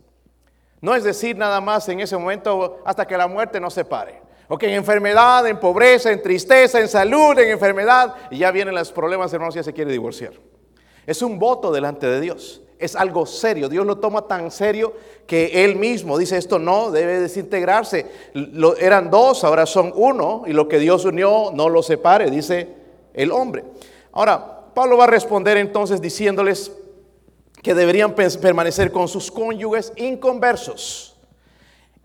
No 0.80 0.96
es 0.96 1.04
decir 1.04 1.38
nada 1.38 1.60
más 1.62 1.88
en 1.90 2.00
ese 2.00 2.18
momento 2.18 2.80
hasta 2.86 3.08
que 3.08 3.18
la 3.18 3.28
muerte 3.28 3.60
nos 3.60 3.74
separe. 3.74 4.22
Ok, 4.54 4.62
en 4.66 4.76
enfermedad, 4.76 5.48
en 5.48 5.60
pobreza, 5.60 6.12
en 6.12 6.22
tristeza, 6.22 6.80
en 6.80 6.88
salud, 6.88 7.40
en 7.40 7.50
enfermedad, 7.50 8.14
y 8.30 8.38
ya 8.38 8.52
vienen 8.52 8.76
los 8.76 8.92
problemas, 8.92 9.34
hermanos, 9.34 9.56
ya 9.56 9.64
se 9.64 9.74
quiere 9.74 9.92
divorciar. 9.92 10.34
Es 11.08 11.24
un 11.24 11.40
voto 11.40 11.72
delante 11.72 12.06
de 12.06 12.22
Dios. 12.22 12.62
Es 12.78 12.96
algo 12.96 13.26
serio. 13.26 13.68
Dios 13.68 13.84
lo 13.84 13.98
toma 13.98 14.28
tan 14.28 14.52
serio 14.52 14.94
que 15.26 15.66
Él 15.66 15.76
mismo 15.78 16.20
dice 16.20 16.38
esto 16.38 16.60
no 16.60 16.92
debe 16.92 17.20
desintegrarse. 17.20 18.06
Lo, 18.36 18.78
eran 18.78 19.10
dos, 19.10 19.44
ahora 19.44 19.66
son 19.66 19.92
uno, 19.96 20.44
y 20.46 20.54
lo 20.54 20.68
que 20.68 20.78
Dios 20.78 21.04
unió 21.04 21.50
no 21.52 21.68
lo 21.68 21.82
separe, 21.82 22.30
dice 22.30 22.76
el 23.16 23.32
hombre. 23.32 23.64
Ahora, 24.12 24.68
Pablo 24.76 24.98
va 24.98 25.06
a 25.06 25.08
responder 25.08 25.58
entonces 25.58 26.00
diciéndoles 26.00 26.72
que 27.64 27.74
deberían 27.74 28.14
permanecer 28.14 28.92
con 28.92 29.08
sus 29.08 29.32
cónyuges 29.32 29.94
inconversos, 29.96 31.13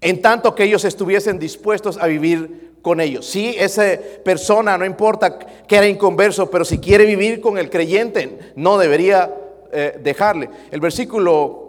en 0.00 0.23
tanto 0.23 0.55
que 0.55 0.65
ellos 0.65 0.85
estuviesen 0.85 1.39
dispuestos 1.39 1.99
a 1.99 2.06
vivir 2.06 2.69
con 2.83 3.00
ellos. 3.00 3.27
Si 3.27 3.49
esa 3.50 3.99
persona, 4.25 4.79
no 4.79 4.85
importa 4.85 5.39
que 5.39 5.77
era 5.77 5.87
inconverso, 5.87 6.50
pero 6.50 6.65
si 6.65 6.79
quiere 6.79 7.05
vivir 7.05 7.41
con 7.41 7.59
el 7.59 7.71
creyente, 7.71 8.53
no 8.55 8.79
debería 8.79 9.35
eh, 9.73 9.99
dejarle. 10.03 10.49
El 10.71 10.81
versículo 10.81 11.69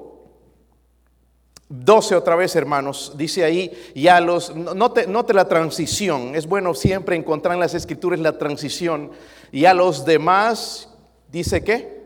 12 1.70 2.16
otra 2.16 2.36
vez, 2.36 2.56
hermanos, 2.56 3.14
dice 3.16 3.44
ahí, 3.44 3.72
ya 3.94 4.20
los, 4.20 4.56
note, 4.56 5.06
note 5.06 5.34
la 5.34 5.48
transición, 5.48 6.36
es 6.36 6.48
bueno 6.48 6.74
siempre 6.74 7.16
encontrar 7.16 7.54
en 7.54 7.60
las 7.60 7.76
escrituras 7.76 8.20
la 8.20 8.38
transición, 8.38 9.12
y 9.52 9.66
a 9.66 9.74
los 9.76 10.04
demás, 10.04 10.90
dice 11.32 11.64
que, 11.64 12.00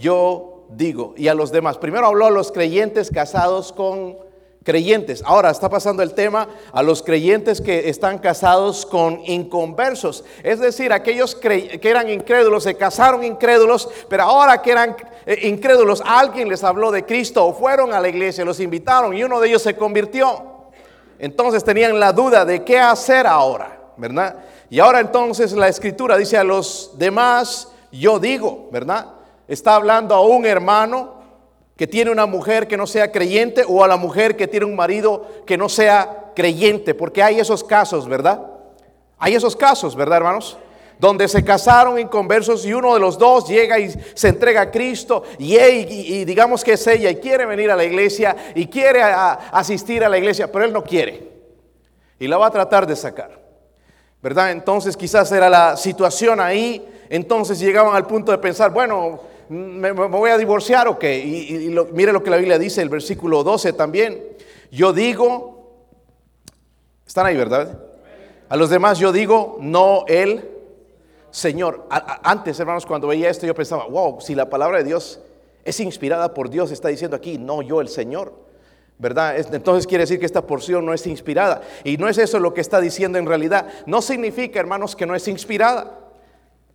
yo 0.00 0.66
digo, 0.70 1.14
y 1.16 1.28
a 1.28 1.34
los 1.34 1.52
demás, 1.52 1.76
primero 1.76 2.06
habló 2.06 2.26
a 2.26 2.30
los 2.30 2.52
creyentes 2.52 3.10
casados 3.10 3.72
con 3.72 4.16
creyentes. 4.66 5.22
Ahora 5.24 5.50
está 5.50 5.70
pasando 5.70 6.02
el 6.02 6.12
tema 6.12 6.48
a 6.72 6.82
los 6.82 7.00
creyentes 7.00 7.60
que 7.60 7.88
están 7.88 8.18
casados 8.18 8.84
con 8.84 9.20
inconversos. 9.24 10.24
Es 10.42 10.58
decir, 10.58 10.92
aquellos 10.92 11.36
que 11.36 11.80
eran 11.80 12.10
incrédulos, 12.10 12.64
se 12.64 12.74
casaron 12.74 13.22
incrédulos, 13.22 13.88
pero 14.08 14.24
ahora 14.24 14.60
que 14.60 14.72
eran 14.72 14.96
eh, 15.24 15.48
incrédulos, 15.48 16.02
alguien 16.04 16.48
les 16.48 16.64
habló 16.64 16.90
de 16.90 17.04
Cristo 17.04 17.46
o 17.46 17.54
fueron 17.54 17.94
a 17.94 18.00
la 18.00 18.08
iglesia, 18.08 18.44
los 18.44 18.58
invitaron 18.58 19.16
y 19.16 19.22
uno 19.22 19.40
de 19.40 19.48
ellos 19.48 19.62
se 19.62 19.76
convirtió. 19.76 20.66
Entonces 21.20 21.62
tenían 21.62 22.00
la 22.00 22.12
duda 22.12 22.44
de 22.44 22.64
qué 22.64 22.80
hacer 22.80 23.24
ahora, 23.26 23.92
¿verdad? 23.96 24.34
Y 24.68 24.80
ahora 24.80 24.98
entonces 24.98 25.52
la 25.52 25.68
escritura 25.68 26.16
dice 26.16 26.36
a 26.36 26.44
los 26.44 26.90
demás, 26.98 27.68
yo 27.92 28.18
digo, 28.18 28.68
¿verdad? 28.72 29.06
Está 29.46 29.76
hablando 29.76 30.12
a 30.16 30.26
un 30.26 30.44
hermano 30.44 31.15
que 31.76 31.86
tiene 31.86 32.10
una 32.10 32.26
mujer 32.26 32.66
que 32.66 32.76
no 32.76 32.86
sea 32.86 33.12
creyente 33.12 33.64
o 33.68 33.84
a 33.84 33.88
la 33.88 33.96
mujer 33.96 34.36
que 34.36 34.48
tiene 34.48 34.66
un 34.66 34.76
marido 34.76 35.44
que 35.46 35.58
no 35.58 35.68
sea 35.68 36.32
creyente, 36.34 36.94
porque 36.94 37.22
hay 37.22 37.38
esos 37.38 37.62
casos, 37.62 38.08
¿verdad? 38.08 38.40
Hay 39.18 39.34
esos 39.34 39.54
casos, 39.54 39.94
¿verdad, 39.94 40.18
hermanos? 40.18 40.56
Donde 40.98 41.28
se 41.28 41.44
casaron 41.44 41.98
inconversos 41.98 42.64
y 42.64 42.72
uno 42.72 42.94
de 42.94 43.00
los 43.00 43.18
dos 43.18 43.46
llega 43.46 43.78
y 43.78 43.90
se 44.14 44.28
entrega 44.28 44.62
a 44.62 44.70
Cristo 44.70 45.24
y, 45.38 46.24
digamos 46.24 46.64
que 46.64 46.72
es 46.72 46.86
ella 46.86 47.10
y 47.10 47.16
quiere 47.16 47.44
venir 47.44 47.70
a 47.70 47.76
la 47.76 47.84
iglesia 47.84 48.34
y 48.54 48.66
quiere 48.66 49.02
asistir 49.02 50.02
a 50.02 50.08
la 50.08 50.16
iglesia, 50.16 50.50
pero 50.50 50.64
él 50.64 50.72
no 50.72 50.82
quiere 50.82 51.36
y 52.18 52.26
la 52.26 52.38
va 52.38 52.46
a 52.46 52.50
tratar 52.50 52.86
de 52.86 52.96
sacar, 52.96 53.38
¿verdad? 54.22 54.50
Entonces 54.52 54.96
quizás 54.96 55.30
era 55.32 55.50
la 55.50 55.76
situación 55.76 56.40
ahí, 56.40 56.82
entonces 57.10 57.58
llegaban 57.58 57.94
al 57.94 58.06
punto 58.06 58.32
de 58.32 58.38
pensar, 58.38 58.70
bueno, 58.70 59.20
¿Me, 59.48 59.92
voy 59.92 60.30
a 60.30 60.38
divorciar 60.38 60.88
o 60.88 60.98
qué? 60.98 61.18
Y, 61.18 61.74
mire 61.92 62.12
lo 62.12 62.22
que 62.22 62.30
la 62.30 62.36
Biblia 62.36 62.58
dice, 62.58 62.82
el 62.82 62.88
versículo 62.88 63.44
12 63.44 63.72
también. 63.74 64.22
Yo 64.70 64.92
digo, 64.92 65.86
están 67.06 67.26
ahí, 67.26 67.36
¿verdad? 67.36 67.78
A 68.48 68.56
los 68.56 68.70
demás 68.70 68.98
yo 68.98 69.12
digo, 69.12 69.58
no 69.60 70.04
él. 70.08 70.52
Señor. 71.30 71.86
antes, 72.22 72.58
hermanos, 72.58 72.86
cuando 72.86 73.08
veía 73.08 73.28
esto, 73.28 73.46
yo 73.46 73.54
pensaba, 73.54 73.86
wow, 73.86 74.20
si 74.22 74.34
la 74.34 74.48
palabra 74.48 74.78
de 74.78 74.84
Dios 74.84 75.20
es 75.64 75.80
inspirada 75.80 76.32
por 76.32 76.48
Dios, 76.48 76.70
está 76.70 76.88
diciendo 76.88 77.14
aquí, 77.14 77.36
no 77.36 77.60
yo 77.60 77.80
el 77.80 77.88
Señor. 77.88 78.32
¿Verdad? 78.98 79.36
Entonces 79.52 79.86
quiere 79.86 80.04
decir 80.04 80.18
que 80.18 80.24
esta 80.24 80.46
porción 80.46 80.86
no 80.86 80.94
es 80.94 81.06
inspirada. 81.06 81.60
Y 81.84 81.98
no 81.98 82.08
es 82.08 82.16
eso 82.16 82.38
lo 82.38 82.54
que 82.54 82.62
está 82.62 82.80
diciendo 82.80 83.18
en 83.18 83.26
realidad. 83.26 83.66
No 83.84 84.00
significa, 84.00 84.58
hermanos, 84.58 84.96
que 84.96 85.04
no 85.04 85.14
es 85.14 85.28
inspirada. 85.28 86.05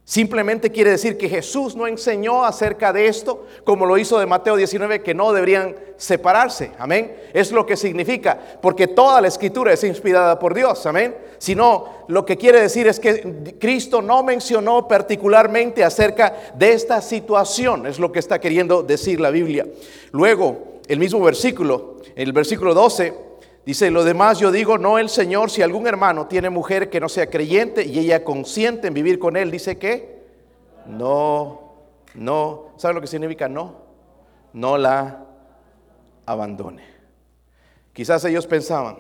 Simplemente 0.04 0.72
quiere 0.72 0.92
decir 0.92 1.18
que 1.18 1.30
Jesús 1.30 1.76
no 1.76 1.88
enseñó 1.88 2.44
acerca 2.44 2.92
de 2.92 3.08
esto, 3.08 3.46
como 3.64 3.86
lo 3.86 3.98
hizo 3.98 4.20
de 4.20 4.26
Mateo 4.26 4.56
19, 4.56 5.04
que 5.04 5.14
no 5.14 5.32
deberían 5.32 5.76
separarse. 5.96 6.72
Amén. 6.80 7.16
Es 7.34 7.52
lo 7.52 7.66
que 7.66 7.78
significa, 7.78 8.38
porque 8.62 8.88
toda 8.88 9.22
la 9.22 9.28
escritura 9.28 9.72
es 9.72 9.84
inspirada 9.84 10.40
por 10.40 10.56
Dios. 10.56 10.86
Amén. 10.86 11.16
Sino 11.38 12.06
lo 12.08 12.26
que 12.26 12.36
quiere 12.36 12.62
decir 12.62 12.88
es 12.88 13.00
que 13.00 13.56
Cristo 13.60 14.02
no 14.02 14.24
mencionó 14.24 14.88
particularmente 14.88 15.84
acerca 15.84 16.36
de 16.56 16.74
esta 16.74 17.02
situación. 17.02 17.86
Es 17.86 18.00
lo 18.00 18.12
que 18.12 18.20
está 18.20 18.42
queriendo 18.42 18.84
decir 18.84 19.22
la 19.22 19.30
Biblia. 19.30 19.68
Luego, 20.12 20.82
el 20.88 21.00
mismo 21.00 21.22
versículo, 21.22 22.02
el 22.16 22.34
versículo 22.34 22.74
12 22.74 23.31
Dice, 23.66 23.92
lo 23.92 24.04
demás 24.04 24.40
yo 24.40 24.52
digo, 24.52 24.78
no 24.78 24.98
el 24.98 25.10
Señor, 25.10 25.52
si 25.52 25.62
algún 25.62 25.86
hermano 25.86 26.28
tiene 26.28 26.50
mujer 26.50 26.90
que 26.90 27.00
no 27.00 27.08
sea 27.08 27.30
creyente 27.30 27.86
y 27.86 28.00
ella 28.00 28.24
consiente 28.24 28.88
en 28.88 28.94
vivir 28.94 29.20
con 29.20 29.38
él, 29.38 29.52
dice 29.52 29.78
que 29.78 30.22
no, 30.88 31.74
no, 32.16 32.70
¿sabe 32.78 32.96
lo 32.96 33.02
que 33.02 33.08
significa 33.08 33.48
no? 33.48 33.76
No 34.54 34.78
la 34.78 35.26
abandone. 36.26 36.84
Quizás 37.94 38.26
ellos 38.26 38.48
pensaban, 38.48 38.98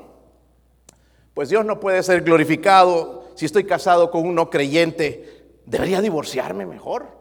pues 1.33 1.49
Dios 1.49 1.65
no 1.65 1.79
puede 1.79 2.03
ser 2.03 2.21
glorificado 2.21 3.31
si 3.35 3.45
estoy 3.45 3.63
casado 3.63 4.11
con 4.11 4.27
un 4.27 4.35
no 4.35 4.49
creyente, 4.49 5.57
debería 5.65 6.01
divorciarme 6.01 6.65
mejor. 6.65 7.20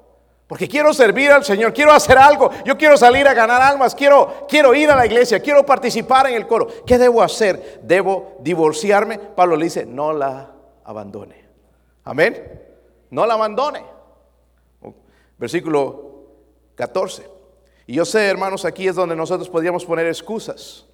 Porque 0.51 0.67
quiero 0.67 0.93
servir 0.93 1.31
al 1.31 1.45
Señor, 1.45 1.73
quiero 1.73 1.93
hacer 1.93 2.19
algo, 2.19 2.51
yo 2.65 2.77
quiero 2.77 2.97
salir 2.97 3.29
a 3.29 3.35
ganar 3.35 3.63
almas, 3.63 3.95
quiero, 3.95 4.49
quiero 4.49 4.75
ir 4.75 4.91
a 4.91 4.97
la 4.97 5.07
iglesia, 5.07 5.39
quiero 5.39 5.65
participar 5.65 6.27
en 6.27 6.35
el 6.35 6.49
coro. 6.49 6.67
¿Qué 6.85 6.99
debo 6.99 7.23
hacer? 7.23 7.79
¿Debo 7.85 8.37
divorciarme? 8.41 9.17
Pablo 9.17 9.55
le 9.55 9.67
dice, 9.67 9.87
no 9.87 10.13
la 10.13 10.51
abandone. 10.83 11.45
Amén. 12.03 12.63
No 13.11 13.27
la 13.27 13.35
abandone. 13.35 13.85
Versículo 15.39 16.25
14. 16.75 17.31
Y 17.87 17.95
yo 17.95 18.05
sé, 18.05 18.27
hermanos, 18.27 18.65
aquí 18.65 18.89
es 18.89 18.97
donde 18.97 19.15
nosotros 19.15 19.49
podríamos 19.49 19.85
poner 19.85 20.09
excusas. 20.09 20.85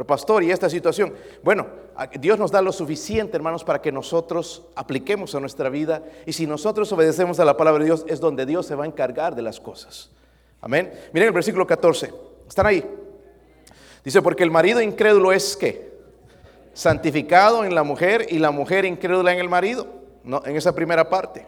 Pero 0.00 0.06
pastor, 0.06 0.42
¿y 0.42 0.50
esta 0.50 0.70
situación? 0.70 1.12
Bueno, 1.42 1.66
Dios 2.18 2.38
nos 2.38 2.50
da 2.50 2.62
lo 2.62 2.72
suficiente, 2.72 3.36
hermanos, 3.36 3.64
para 3.64 3.82
que 3.82 3.92
nosotros 3.92 4.62
apliquemos 4.74 5.34
a 5.34 5.40
nuestra 5.40 5.68
vida. 5.68 6.02
Y 6.24 6.32
si 6.32 6.46
nosotros 6.46 6.90
obedecemos 6.92 7.38
a 7.38 7.44
la 7.44 7.54
palabra 7.54 7.80
de 7.80 7.84
Dios, 7.84 8.06
es 8.08 8.18
donde 8.18 8.46
Dios 8.46 8.64
se 8.64 8.74
va 8.74 8.84
a 8.84 8.86
encargar 8.86 9.34
de 9.34 9.42
las 9.42 9.60
cosas. 9.60 10.10
Amén. 10.62 10.90
Miren 11.12 11.26
el 11.26 11.34
versículo 11.34 11.66
14. 11.66 12.14
¿Están 12.48 12.64
ahí? 12.64 12.82
Dice, 14.02 14.22
porque 14.22 14.42
el 14.42 14.50
marido 14.50 14.80
incrédulo 14.80 15.32
es 15.32 15.54
que 15.54 15.92
santificado 16.72 17.62
en 17.66 17.74
la 17.74 17.82
mujer 17.82 18.24
y 18.30 18.38
la 18.38 18.52
mujer 18.52 18.86
incrédula 18.86 19.34
en 19.34 19.38
el 19.38 19.50
marido. 19.50 19.86
No, 20.24 20.40
en 20.46 20.56
esa 20.56 20.74
primera 20.74 21.10
parte. 21.10 21.46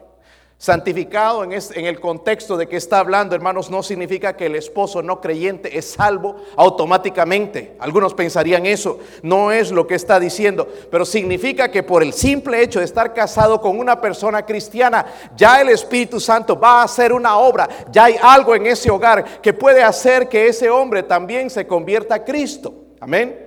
Santificado 0.63 1.43
en, 1.43 1.53
el 1.87 1.99
contexto 1.99 2.57
de 2.57 2.69
que 2.69 2.77
está 2.77 3.01
hablando, 3.01 3.35
hermanos, 3.35 3.69
no 3.69 3.83
significa 3.83 4.37
que 4.37 4.47
el 4.47 4.55
esposo 4.55 5.03
no 5.03 5.21
creyente 5.21 5.77
es 5.77 5.91
salvo 5.91 6.37
automáticamente. 6.55 7.75
Algunos 7.81 8.15
pensarían 8.15 8.65
eso. 8.65 9.01
No 9.25 9.51
es 9.51 9.73
lo 9.73 9.89
que 9.89 9.97
está 9.97 10.21
diciendo. 10.21 10.69
Pero 10.89 11.05
significa 11.05 11.69
que 11.69 11.83
por 11.83 12.05
el 12.05 12.13
simple 12.13 12.63
hecho 12.63 12.79
de 12.79 12.85
estar 12.85 13.13
casado 13.13 13.61
con 13.61 13.77
una 13.77 14.01
persona 14.01 14.47
cristiana, 14.47 15.05
ya 15.35 15.61
el 15.61 15.69
Espíritu 15.69 16.21
Santo 16.21 16.57
va 16.57 16.83
a 16.83 16.85
hacer 16.85 17.13
una 17.13 17.39
obra. 17.39 17.69
Ya 17.91 18.05
hay 18.05 18.15
algo 18.23 18.55
en 18.55 18.67
ese 18.67 18.89
hogar 18.89 19.41
que 19.43 19.53
puede 19.53 19.83
hacer 19.83 20.29
que 20.29 20.47
ese 20.47 20.71
hombre 20.71 21.03
también 21.03 21.51
se 21.51 21.67
convierta 21.67 22.15
a 22.15 22.25
Cristo. 22.25 22.73
Amén. 23.01 23.42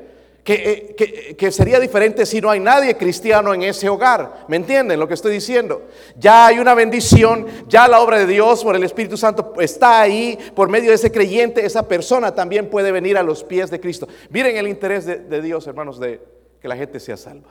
Eh, 0.48 0.94
que, 0.96 1.36
que, 1.36 1.52
sería 1.52 1.80
diferente 1.80 2.24
si 2.24 2.40
no 2.40 2.52
hay 2.52 2.60
nadie 2.60 2.96
cristiano 2.96 3.52
en 3.52 3.64
ese 3.64 3.90
hogar. 3.90 4.46
¿Me 4.48 4.58
entienden 4.58 5.00
lo 5.00 5.08
que 5.08 5.16
estoy 5.16 5.34
diciendo? 5.34 5.88
Ya 6.18 6.46
hay 6.46 6.60
una 6.60 6.76
bendición, 6.76 7.48
ya 7.68 7.88
la 7.88 8.00
obra 8.00 8.20
de 8.20 8.28
Dios 8.28 8.64
por 8.64 8.76
el 8.76 8.84
Espíritu 8.84 9.18
Santo 9.18 9.54
está 9.60 10.02
ahí, 10.02 10.38
por 10.54 10.70
medio 10.70 10.90
de 10.90 10.96
ese 10.96 11.12
creyente, 11.12 11.66
esa 11.66 11.88
persona 11.88 12.36
también 12.36 12.70
puede 12.70 12.92
venir 12.92 13.18
a 13.18 13.24
los 13.24 13.44
pies 13.44 13.72
de 13.72 13.80
Cristo. 13.80 14.08
Miren 14.30 14.56
el 14.58 14.68
interés 14.68 15.06
de 15.06 15.42
Dios, 15.42 15.66
hermanos, 15.66 16.00
de 16.00 16.22
que 16.62 16.68
la 16.68 16.76
gente 16.76 17.00
sea 17.00 17.18
salva. 17.18 17.50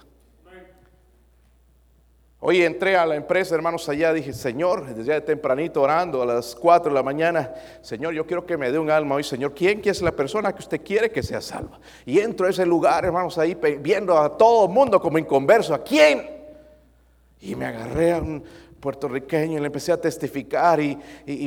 Hoy 2.47 2.63
entré 2.63 2.95
a 2.95 3.07
la 3.07 3.15
empresa, 3.15 3.55
hermanos, 3.55 3.89
allá, 3.89 4.13
dije, 4.13 4.35
Señor, 4.35 4.85
desde 4.85 5.03
ya 5.03 5.15
de 5.15 5.23
tempranito 5.23 5.81
orando 5.81 6.21
a 6.21 6.27
las 6.27 6.55
4 6.55 6.91
de 6.91 6.95
la 6.95 7.03
mañana, 7.03 7.55
Señor, 7.81 8.13
yo 8.13 8.27
quiero 8.27 8.45
que 8.45 8.59
me 8.59 8.71
dé 8.71 8.79
un 8.79 8.91
alma 8.91 9.15
hoy, 9.15 9.25
Señor, 9.25 9.55
¿quién 9.55 9.81
es 9.83 10.03
la 10.03 10.13
persona 10.13 10.53
que 10.53 10.59
usted 10.59 10.83
quiere 10.85 11.11
que 11.11 11.23
sea 11.23 11.41
salva? 11.41 11.81
Y 12.05 12.19
entro 12.19 12.47
a 12.47 12.51
ese 12.51 12.67
lugar, 12.67 13.07
hermanos, 13.07 13.39
ahí 13.39 13.57
viendo 13.81 14.19
a 14.19 14.37
todo 14.37 14.67
el 14.67 14.73
mundo 14.73 15.01
como 15.01 15.17
inconverso, 15.17 15.73
¿a 15.73 15.83
quién? 15.83 16.29
Y 17.41 17.55
me 17.55 17.65
agarré 17.65 18.13
a 18.13 18.19
un, 18.19 18.45
puertorriqueño 18.85 19.57
y 19.57 19.61
le 19.61 19.67
empecé 19.69 19.93
a 19.93 19.97
testificar 19.99 20.79
y, 20.79 20.99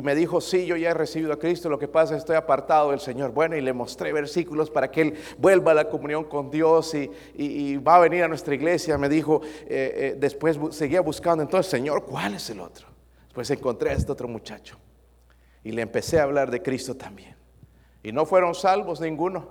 me 0.02 0.16
dijo, 0.16 0.42
sí, 0.42 0.66
yo 0.66 0.76
ya 0.76 0.90
he 0.90 0.94
recibido 0.96 1.32
a 1.32 1.38
Cristo, 1.38 1.70
lo 1.70 1.78
que 1.78 1.88
pasa 1.88 2.16
es 2.16 2.18
que 2.18 2.20
estoy 2.22 2.36
apartado 2.36 2.90
del 2.90 3.00
Señor. 3.00 3.32
Bueno, 3.32 3.56
y 3.56 3.62
le 3.62 3.74
mostré 3.74 4.12
versículos 4.12 4.72
para 4.72 4.90
que 4.90 5.02
él 5.02 5.14
vuelva 5.38 5.74
a 5.74 5.76
la 5.76 5.88
comunión 5.88 6.24
con 6.24 6.50
Dios 6.50 6.96
y, 6.96 7.78
va 7.78 7.98
a 7.98 8.00
venir 8.00 8.24
a 8.24 8.28
nuestra 8.28 8.56
iglesia. 8.56 8.98
Me 8.98 9.08
dijo, 9.08 9.42
eh, 9.68 9.68
eh, 9.68 10.16
después 10.18 10.58
seguía 10.72 11.02
buscando, 11.02 11.44
entonces, 11.44 11.70
Señor, 11.70 12.06
¿cuál 12.06 12.34
es 12.34 12.50
el 12.50 12.60
otro? 12.60 12.88
Después 13.26 13.52
encontré 13.52 13.92
a 13.92 13.94
este 13.94 14.12
otro 14.12 14.28
muchacho 14.28 14.76
y 15.64 15.72
le 15.74 15.84
empecé 15.84 16.20
a 16.20 16.24
hablar 16.24 16.50
de 16.50 16.64
Cristo 16.64 16.98
también. 16.98 17.36
Y 18.02 18.12
no 18.12 18.26
fueron 18.26 18.56
salvos 18.56 19.00
ninguno, 19.00 19.48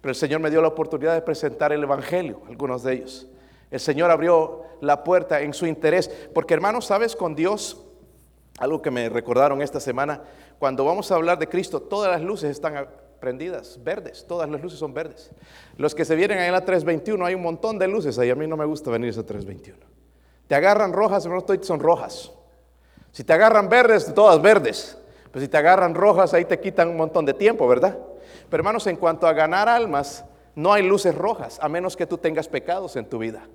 pero 0.00 0.10
el 0.10 0.16
Señor 0.16 0.40
me 0.40 0.50
dio 0.50 0.60
la 0.60 0.68
oportunidad 0.68 1.14
de 1.14 1.22
presentar 1.22 1.72
el 1.72 1.84
Evangelio, 1.84 2.42
algunos 2.48 2.82
de 2.82 2.94
ellos. 2.94 3.28
El 3.70 3.80
Señor 3.80 4.10
abrió 4.10 4.62
la 4.80 5.04
puerta 5.04 5.40
en 5.40 5.52
su 5.52 5.66
interés. 5.66 6.10
Porque 6.34 6.54
hermanos, 6.54 6.86
sabes, 6.86 7.16
con 7.16 7.34
Dios, 7.34 7.84
algo 8.58 8.82
que 8.82 8.90
me 8.90 9.08
recordaron 9.08 9.62
esta 9.62 9.80
semana, 9.80 10.22
cuando 10.58 10.84
vamos 10.84 11.10
a 11.10 11.14
hablar 11.14 11.38
de 11.38 11.48
Cristo, 11.48 11.80
todas 11.80 12.10
las 12.10 12.22
luces 12.22 12.50
están 12.50 12.88
prendidas, 13.20 13.82
verdes, 13.82 14.24
todas 14.26 14.48
las 14.48 14.60
luces 14.60 14.78
son 14.78 14.94
verdes. 14.94 15.30
Los 15.76 15.94
que 15.94 16.04
se 16.04 16.16
vienen 16.16 16.38
ahí 16.38 16.46
en 16.46 16.52
la 16.52 16.64
321, 16.64 17.24
hay 17.24 17.34
un 17.34 17.42
montón 17.42 17.78
de 17.78 17.88
luces 17.88 18.18
ahí, 18.18 18.30
a 18.30 18.34
mí 18.34 18.46
no 18.46 18.56
me 18.56 18.64
gusta 18.64 18.90
venir 18.90 19.08
a 19.08 19.10
esa 19.10 19.24
321. 19.24 19.78
Te 20.46 20.54
agarran 20.54 20.92
rojas, 20.92 21.24
hermanos, 21.24 21.44
son 21.62 21.80
rojas. 21.80 22.32
Si 23.12 23.24
te 23.24 23.32
agarran 23.32 23.68
verdes, 23.68 24.12
todas 24.14 24.40
verdes. 24.40 24.98
Pero 25.30 25.40
si 25.44 25.48
te 25.48 25.56
agarran 25.56 25.94
rojas, 25.94 26.32
ahí 26.32 26.44
te 26.44 26.58
quitan 26.58 26.88
un 26.88 26.96
montón 26.96 27.24
de 27.26 27.34
tiempo, 27.34 27.68
¿verdad? 27.68 27.98
Pero 28.48 28.60
hermanos, 28.60 28.86
en 28.86 28.96
cuanto 28.96 29.26
a 29.26 29.32
ganar 29.32 29.68
almas, 29.68 30.24
no 30.58 30.72
hay 30.72 30.82
luces 30.82 31.14
rojas, 31.14 31.60
a 31.62 31.68
menos 31.68 31.96
que 31.96 32.04
tú 32.04 32.18
tengas 32.18 32.48
pecados 32.48 32.96
en 32.96 33.08
tu 33.08 33.18
vida. 33.18 33.46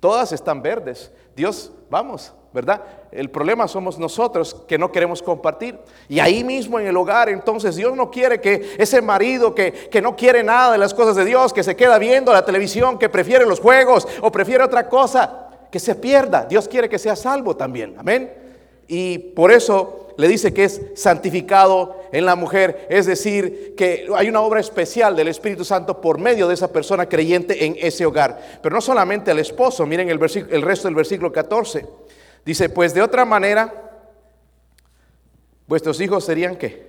Todas 0.00 0.32
están 0.32 0.60
verdes. 0.60 1.12
Dios, 1.36 1.70
vamos, 1.88 2.34
¿verdad? 2.52 2.82
El 3.12 3.30
problema 3.30 3.68
somos 3.68 3.96
nosotros 3.96 4.56
que 4.66 4.76
no 4.76 4.90
queremos 4.90 5.22
compartir. 5.22 5.78
Y 6.08 6.18
ahí 6.18 6.42
mismo 6.42 6.80
en 6.80 6.88
el 6.88 6.96
hogar, 6.96 7.28
entonces 7.28 7.76
Dios 7.76 7.94
no 7.94 8.10
quiere 8.10 8.40
que 8.40 8.74
ese 8.76 9.00
marido 9.00 9.54
que, 9.54 9.72
que, 9.88 10.02
no 10.02 10.16
quiere 10.16 10.42
nada 10.42 10.72
de 10.72 10.78
las 10.78 10.94
cosas 10.94 11.14
de 11.14 11.24
Dios, 11.24 11.52
que 11.52 11.62
se 11.62 11.76
queda 11.76 11.96
viendo 11.96 12.32
la 12.32 12.44
televisión, 12.44 12.98
que 12.98 13.08
prefiere 13.08 13.46
los 13.46 13.60
juegos 13.60 14.08
o 14.20 14.32
prefiere 14.32 14.64
otra 14.64 14.88
cosa, 14.88 15.50
que 15.70 15.78
se 15.78 15.94
pierda. 15.94 16.44
Dios 16.44 16.66
quiere 16.66 16.88
que 16.88 16.98
sea 16.98 17.14
salvo 17.14 17.56
también. 17.56 17.94
Amén. 17.98 18.47
Y 18.88 19.18
por 19.18 19.52
eso 19.52 20.08
le 20.16 20.26
dice 20.26 20.52
que 20.52 20.64
es 20.64 20.82
santificado 20.96 22.00
en 22.10 22.24
la 22.24 22.34
mujer, 22.34 22.88
es 22.90 23.06
decir, 23.06 23.74
que 23.76 24.08
hay 24.16 24.28
una 24.28 24.40
obra 24.40 24.58
especial 24.58 25.14
del 25.14 25.28
Espíritu 25.28 25.64
Santo 25.64 26.00
por 26.00 26.18
medio 26.18 26.48
de 26.48 26.54
esa 26.54 26.72
persona 26.72 27.06
creyente 27.06 27.66
en 27.66 27.76
ese 27.78 28.04
hogar. 28.06 28.58
Pero 28.62 28.74
no 28.74 28.80
solamente 28.80 29.30
al 29.30 29.38
esposo, 29.38 29.86
miren 29.86 30.08
el, 30.08 30.18
el 30.50 30.62
resto 30.62 30.88
del 30.88 30.94
versículo 30.96 31.30
14. 31.30 31.86
Dice, 32.44 32.68
pues 32.70 32.94
de 32.94 33.02
otra 33.02 33.26
manera, 33.26 34.02
vuestros 35.66 36.00
hijos 36.00 36.24
serían 36.24 36.56
qué? 36.56 36.88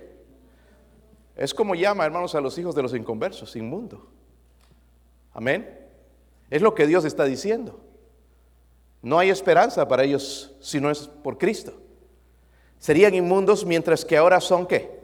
Es 1.36 1.52
como 1.54 1.74
llama, 1.74 2.04
hermanos, 2.06 2.34
a 2.34 2.40
los 2.40 2.58
hijos 2.58 2.74
de 2.74 2.82
los 2.82 2.94
inconversos, 2.94 3.54
inmundo. 3.56 4.08
Amén. 5.34 5.78
Es 6.48 6.62
lo 6.62 6.74
que 6.74 6.86
Dios 6.86 7.04
está 7.04 7.26
diciendo. 7.26 7.78
No 9.02 9.18
hay 9.18 9.30
esperanza 9.30 9.86
para 9.86 10.02
ellos 10.02 10.56
si 10.60 10.80
no 10.80 10.90
es 10.90 11.06
por 11.06 11.38
Cristo 11.38 11.74
serían 12.80 13.14
inmundos 13.14 13.64
mientras 13.64 14.04
que 14.04 14.16
ahora 14.16 14.40
son 14.40 14.66
qué? 14.66 14.98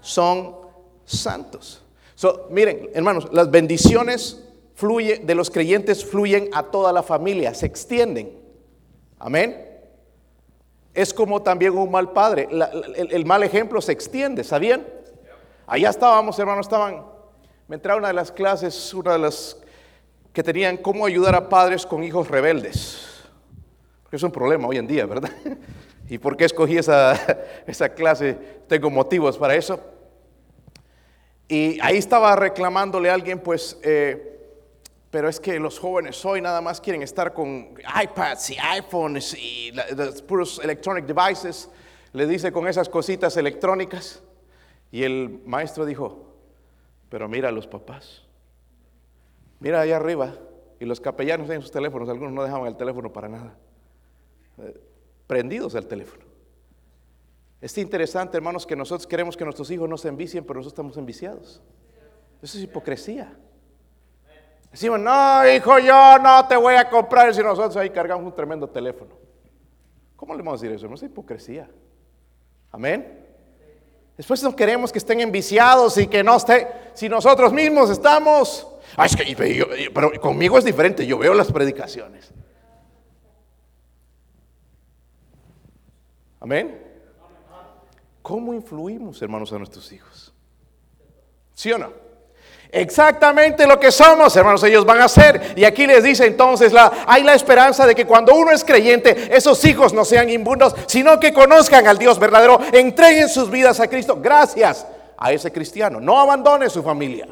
Son 0.00 0.56
santos. 1.04 1.84
miren, 2.48 2.88
hermanos, 2.94 3.28
las 3.32 3.50
bendiciones 3.50 4.42
fluye, 4.74 5.18
de 5.18 5.34
los 5.34 5.50
creyentes 5.50 6.04
fluyen 6.04 6.48
a 6.54 6.62
toda 6.62 6.92
la 6.92 7.02
familia, 7.02 7.52
se 7.52 7.66
extienden. 7.66 8.40
Amén. 9.18 9.68
Es 10.94 11.12
como 11.12 11.42
también 11.42 11.76
un 11.76 11.90
mal 11.90 12.12
padre. 12.12 12.48
el, 12.94 13.24
mal 13.26 13.42
ejemplo 13.42 13.80
se 13.80 13.92
extiende, 13.92 14.44
¿sabían? 14.44 14.86
Allá 15.66 15.90
estábamos, 15.90 16.38
hermanos, 16.38 16.66
estaban. 16.66 17.04
Me 17.66 17.76
entraba 17.76 17.98
una 17.98 18.08
de 18.08 18.14
las 18.14 18.30
clases, 18.30 18.92
una 18.94 19.12
de 19.12 19.18
las 19.18 19.56
que 20.32 20.42
tenían 20.42 20.76
cómo 20.76 21.06
ayudar 21.06 21.34
a 21.34 21.48
padres 21.48 21.84
con 21.86 22.04
hijos 22.04 22.28
rebeldes. 22.28 23.08
Es 24.10 24.22
un 24.22 24.30
problema 24.30 24.68
hoy 24.68 24.76
en 24.76 24.86
día, 24.86 25.06
¿verdad? 25.06 25.30
¿Y 26.12 26.18
por 26.18 26.36
qué 26.36 26.44
escogí 26.44 26.76
esa, 26.76 27.14
esa 27.66 27.88
clase? 27.88 28.34
Tengo 28.68 28.90
motivos 28.90 29.38
para 29.38 29.54
eso. 29.54 29.80
Y 31.48 31.80
ahí 31.80 31.96
estaba 31.96 32.36
reclamándole 32.36 33.08
a 33.08 33.14
alguien, 33.14 33.38
pues, 33.38 33.78
eh, 33.82 34.38
pero 35.10 35.30
es 35.30 35.40
que 35.40 35.58
los 35.58 35.78
jóvenes 35.78 36.22
hoy 36.26 36.42
nada 36.42 36.60
más 36.60 36.82
quieren 36.82 37.02
estar 37.02 37.32
con 37.32 37.78
iPads 38.02 38.50
y 38.50 38.58
iPhones 38.58 39.32
y 39.32 39.72
los 39.72 40.20
puros 40.20 40.60
electronic 40.62 41.06
devices. 41.06 41.70
Le 42.12 42.26
dice 42.26 42.52
con 42.52 42.68
esas 42.68 42.90
cositas 42.90 43.38
electrónicas. 43.38 44.22
Y 44.90 45.04
el 45.04 45.40
maestro 45.46 45.86
dijo, 45.86 46.26
pero 47.08 47.26
mira 47.26 47.48
a 47.48 47.52
los 47.52 47.66
papás. 47.66 48.20
Mira 49.60 49.80
allá 49.80 49.96
arriba. 49.96 50.34
Y 50.78 50.84
los 50.84 51.00
capellanos 51.00 51.48
en 51.48 51.62
sus 51.62 51.70
teléfonos, 51.70 52.10
algunos 52.10 52.34
no 52.34 52.42
dejaban 52.42 52.66
el 52.66 52.76
teléfono 52.76 53.10
para 53.10 53.30
nada. 53.30 53.56
Prendidos 55.32 55.74
al 55.74 55.86
teléfono. 55.86 56.26
Es 57.58 57.78
interesante, 57.78 58.36
hermanos, 58.36 58.66
que 58.66 58.76
nosotros 58.76 59.06
queremos 59.06 59.34
que 59.34 59.44
nuestros 59.44 59.70
hijos 59.70 59.88
no 59.88 59.96
se 59.96 60.08
envicien, 60.08 60.44
pero 60.44 60.58
nosotros 60.58 60.74
estamos 60.74 60.96
enviciados. 60.98 61.62
Eso 62.42 62.58
es 62.58 62.64
hipocresía. 62.64 63.34
Decimos, 64.70 65.00
no, 65.00 65.48
hijo, 65.48 65.78
yo 65.78 66.18
no 66.18 66.46
te 66.46 66.54
voy 66.54 66.74
a 66.74 66.86
comprar. 66.90 67.34
Si 67.34 67.40
nosotros 67.42 67.74
ahí 67.78 67.88
cargamos 67.88 68.26
un 68.26 68.34
tremendo 68.34 68.68
teléfono. 68.68 69.14
¿Cómo 70.16 70.34
le 70.34 70.42
vamos 70.42 70.60
a 70.60 70.62
decir 70.64 70.76
eso? 70.76 70.86
No 70.86 70.96
es 70.96 71.02
hipocresía. 71.02 71.66
Amén. 72.70 73.26
Después 74.18 74.42
no 74.42 74.54
queremos 74.54 74.92
que 74.92 74.98
estén 74.98 75.22
enviciados 75.22 75.96
y 75.96 76.08
que 76.08 76.22
no 76.22 76.36
esté. 76.36 76.68
Si 76.92 77.08
nosotros 77.08 77.54
mismos 77.54 77.88
estamos. 77.88 78.68
Ah, 78.98 79.06
es 79.06 79.16
que, 79.16 79.90
pero 79.94 80.12
conmigo 80.20 80.58
es 80.58 80.64
diferente. 80.64 81.06
Yo 81.06 81.16
veo 81.16 81.32
las 81.32 81.50
predicaciones. 81.50 82.34
Amén. 86.42 86.76
¿Cómo 88.20 88.52
influimos, 88.52 89.22
hermanos, 89.22 89.52
a 89.52 89.58
nuestros 89.58 89.92
hijos? 89.92 90.32
¿Sí 91.54 91.70
o 91.70 91.78
no? 91.78 91.92
Exactamente 92.72 93.64
lo 93.64 93.78
que 93.78 93.92
somos, 93.92 94.34
hermanos, 94.34 94.64
ellos 94.64 94.84
van 94.84 95.00
a 95.02 95.08
ser. 95.08 95.52
Y 95.54 95.64
aquí 95.64 95.86
les 95.86 96.02
dice 96.02 96.26
entonces, 96.26 96.72
la, 96.72 97.04
hay 97.06 97.22
la 97.22 97.34
esperanza 97.34 97.86
de 97.86 97.94
que 97.94 98.06
cuando 98.06 98.34
uno 98.34 98.50
es 98.50 98.64
creyente, 98.64 99.28
esos 99.36 99.64
hijos 99.64 99.92
no 99.92 100.04
sean 100.04 100.30
inmundos, 100.30 100.74
sino 100.86 101.20
que 101.20 101.32
conozcan 101.32 101.86
al 101.86 101.98
Dios 101.98 102.18
verdadero, 102.18 102.58
entreguen 102.72 103.28
sus 103.28 103.48
vidas 103.48 103.78
a 103.78 103.86
Cristo. 103.86 104.18
Gracias 104.20 104.84
a 105.16 105.32
ese 105.32 105.52
cristiano. 105.52 106.00
No 106.00 106.18
abandone 106.18 106.68
su 106.70 106.82
familia. 106.82 107.28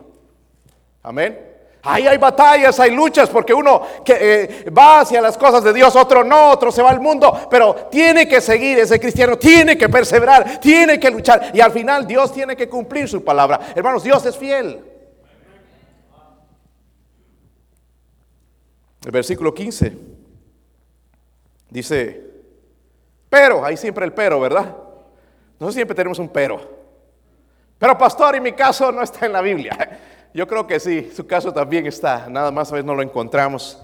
Amén. 1.03 1.50
Ahí 1.83 2.07
hay 2.07 2.19
batallas, 2.19 2.79
hay 2.79 2.91
luchas, 2.91 3.31
porque 3.31 3.55
uno 3.55 3.83
que, 4.05 4.17
eh, 4.21 4.71
va 4.71 5.01
hacia 5.01 5.21
las 5.23 5.39
cosas 5.39 5.65
de 5.65 5.73
Dios, 5.73 5.97
otro 5.97 6.23
no, 6.23 6.51
otro 6.51 6.71
se 6.71 6.83
va 6.83 6.91
al 6.91 7.01
mundo, 7.01 7.49
pero 7.51 7.75
tiene 7.91 8.29
que 8.29 8.41
seguir 8.43 8.79
ese 8.79 9.01
cristiano, 9.01 9.39
tiene 9.39 9.79
que 9.79 9.89
perseverar, 9.89 10.61
tiene 10.61 11.01
que 11.01 11.11
luchar 11.11 11.51
y 11.55 11.61
al 11.61 11.73
final 11.73 12.07
Dios 12.07 12.33
tiene 12.33 12.55
que 12.55 12.69
cumplir 12.69 13.09
su 13.09 13.25
palabra. 13.25 13.61
Hermanos, 13.75 14.05
Dios 14.05 14.25
es 14.27 14.37
fiel. 14.37 14.85
El 19.03 19.11
versículo 19.11 19.55
15 19.55 19.97
dice, 21.71 22.31
pero, 23.31 23.65
ahí 23.65 23.79
siempre 23.79 24.05
el 24.05 24.13
pero, 24.13 24.39
¿verdad? 24.39 24.77
Nosotros 25.59 25.75
siempre 25.75 25.95
tenemos 25.95 26.19
un 26.19 26.29
pero. 26.29 26.61
Pero 27.79 27.97
pastor, 27.97 28.37
en 28.37 28.43
mi 28.43 28.53
caso 28.53 28.93
no 28.93 29.01
está 29.01 29.25
en 29.25 29.33
la 29.33 29.41
Biblia. 29.41 29.99
Yo 30.33 30.47
creo 30.47 30.67
que 30.67 30.79
sí, 30.79 31.11
su 31.15 31.27
caso 31.27 31.53
también 31.53 31.87
está, 31.87 32.29
nada 32.29 32.51
más 32.51 32.71
a 32.71 32.77
veces 32.77 32.87
no 32.87 32.95
lo 32.95 33.03
encontramos. 33.03 33.81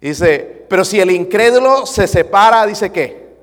Dice, 0.00 0.66
pero 0.68 0.84
si 0.84 1.00
el 1.00 1.10
incrédulo 1.10 1.86
se 1.86 2.06
separa, 2.06 2.66
dice 2.66 2.92
qué? 2.92 3.34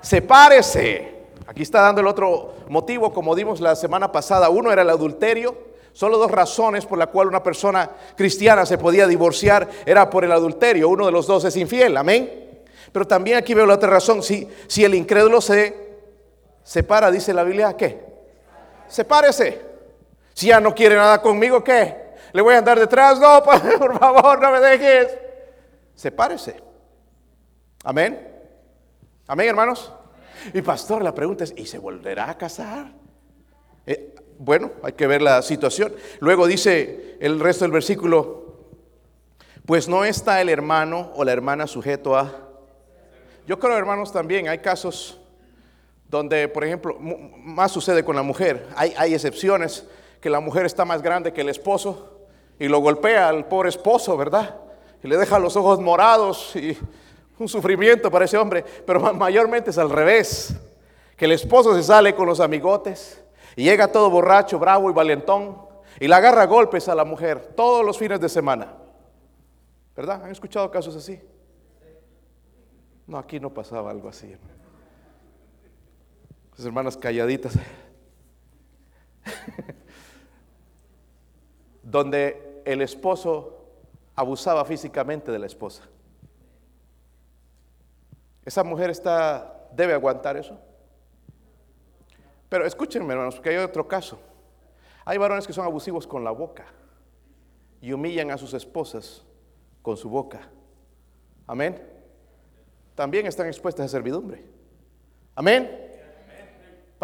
Sepárese. 0.00 1.14
Aquí 1.46 1.62
está 1.62 1.80
dando 1.80 2.00
el 2.00 2.06
otro 2.06 2.54
motivo, 2.68 3.12
como 3.12 3.34
dimos 3.34 3.60
la 3.60 3.76
semana 3.76 4.10
pasada. 4.10 4.48
Uno 4.48 4.72
era 4.72 4.82
el 4.82 4.90
adulterio, 4.90 5.56
Solo 5.94 6.18
dos 6.18 6.32
razones 6.32 6.84
por 6.86 6.98
la 6.98 7.06
cual 7.06 7.28
una 7.28 7.40
persona 7.40 7.88
cristiana 8.16 8.66
se 8.66 8.78
podía 8.78 9.06
divorciar 9.06 9.68
era 9.86 10.10
por 10.10 10.24
el 10.24 10.32
adulterio. 10.32 10.88
Uno 10.88 11.06
de 11.06 11.12
los 11.12 11.28
dos 11.28 11.44
es 11.44 11.56
infiel, 11.56 11.96
amén. 11.96 12.60
Pero 12.90 13.06
también 13.06 13.38
aquí 13.38 13.54
veo 13.54 13.64
la 13.64 13.74
otra 13.74 13.90
razón. 13.90 14.20
Si, 14.20 14.48
si 14.66 14.84
el 14.84 14.96
incrédulo 14.96 15.40
se 15.40 15.72
separa, 16.64 17.12
dice 17.12 17.32
la 17.32 17.44
Biblia, 17.44 17.76
¿qué? 17.76 18.04
Sepárese. 18.88 19.73
Si 20.34 20.48
ya 20.48 20.60
no 20.60 20.74
quiere 20.74 20.96
nada 20.96 21.22
conmigo, 21.22 21.62
¿qué? 21.62 21.96
¿Le 22.32 22.42
voy 22.42 22.54
a 22.54 22.58
andar 22.58 22.78
detrás? 22.78 23.18
No, 23.20 23.42
por 23.78 23.98
favor, 23.98 24.40
no 24.40 24.50
me 24.50 24.60
dejes. 24.60 25.16
Sepárese. 25.94 26.60
Amén. 27.84 28.28
Amén, 29.28 29.48
hermanos. 29.48 29.92
Y 30.52 30.60
pastor, 30.60 31.02
la 31.02 31.14
pregunta 31.14 31.44
es, 31.44 31.54
¿y 31.56 31.64
se 31.66 31.78
volverá 31.78 32.28
a 32.28 32.36
casar? 32.36 32.92
Eh, 33.86 34.14
bueno, 34.38 34.72
hay 34.82 34.94
que 34.94 35.06
ver 35.06 35.22
la 35.22 35.40
situación. 35.42 35.94
Luego 36.18 36.48
dice 36.48 37.16
el 37.20 37.38
resto 37.38 37.64
del 37.64 37.72
versículo, 37.72 38.56
pues 39.64 39.88
no 39.88 40.04
está 40.04 40.40
el 40.40 40.48
hermano 40.48 41.12
o 41.14 41.24
la 41.24 41.32
hermana 41.32 41.68
sujeto 41.68 42.16
a... 42.16 42.32
Yo 43.46 43.60
creo, 43.60 43.76
hermanos, 43.76 44.12
también 44.12 44.48
hay 44.48 44.58
casos 44.58 45.20
donde, 46.08 46.48
por 46.48 46.64
ejemplo, 46.64 46.96
más 46.98 47.70
sucede 47.70 48.04
con 48.04 48.16
la 48.16 48.22
mujer. 48.22 48.68
Hay, 48.74 48.92
hay 48.96 49.14
excepciones 49.14 49.86
que 50.24 50.30
la 50.30 50.40
mujer 50.40 50.64
está 50.64 50.86
más 50.86 51.02
grande 51.02 51.34
que 51.34 51.42
el 51.42 51.50
esposo 51.50 52.16
y 52.58 52.66
lo 52.66 52.78
golpea 52.78 53.28
al 53.28 53.46
pobre 53.46 53.68
esposo, 53.68 54.16
¿verdad? 54.16 54.58
Y 55.02 55.06
le 55.06 55.18
deja 55.18 55.38
los 55.38 55.54
ojos 55.54 55.80
morados 55.80 56.56
y 56.56 56.78
un 57.38 57.46
sufrimiento 57.46 58.10
para 58.10 58.24
ese 58.24 58.38
hombre. 58.38 58.64
Pero 58.86 59.12
mayormente 59.12 59.68
es 59.68 59.76
al 59.76 59.90
revés, 59.90 60.54
que 61.14 61.26
el 61.26 61.32
esposo 61.32 61.76
se 61.76 61.82
sale 61.82 62.14
con 62.14 62.26
los 62.26 62.40
amigotes 62.40 63.22
y 63.54 63.64
llega 63.64 63.92
todo 63.92 64.08
borracho, 64.08 64.58
bravo 64.58 64.88
y 64.88 64.94
valentón 64.94 65.58
y 66.00 66.08
le 66.08 66.14
agarra 66.14 66.46
golpes 66.46 66.88
a 66.88 66.94
la 66.94 67.04
mujer 67.04 67.52
todos 67.54 67.84
los 67.84 67.98
fines 67.98 68.18
de 68.18 68.30
semana. 68.30 68.72
¿Verdad? 69.94 70.24
¿Han 70.24 70.30
escuchado 70.30 70.70
casos 70.70 70.96
así? 70.96 71.20
No, 73.06 73.18
aquí 73.18 73.38
no 73.38 73.52
pasaba 73.52 73.90
algo 73.90 74.08
así. 74.08 74.34
Las 76.56 76.64
hermanas 76.64 76.96
calladitas. 76.96 77.58
Donde 81.84 82.62
el 82.64 82.82
esposo 82.82 83.64
abusaba 84.16 84.64
físicamente 84.64 85.30
de 85.30 85.38
la 85.38 85.46
esposa. 85.46 85.84
¿Esa 88.44 88.64
mujer 88.64 88.90
está, 88.90 89.68
debe 89.72 89.94
aguantar 89.94 90.36
eso? 90.36 90.58
Pero 92.48 92.66
escúchenme, 92.66 93.12
hermanos, 93.12 93.34
porque 93.36 93.50
hay 93.50 93.56
otro 93.56 93.86
caso. 93.88 94.18
Hay 95.04 95.18
varones 95.18 95.46
que 95.46 95.52
son 95.52 95.64
abusivos 95.64 96.06
con 96.06 96.24
la 96.24 96.30
boca 96.30 96.66
y 97.80 97.92
humillan 97.92 98.30
a 98.30 98.38
sus 98.38 98.54
esposas 98.54 99.24
con 99.82 99.96
su 99.96 100.08
boca. 100.08 100.48
Amén. 101.46 101.82
También 102.94 103.26
están 103.26 103.46
expuestas 103.46 103.86
a 103.86 103.88
servidumbre. 103.88 104.44
Amén. 105.34 105.83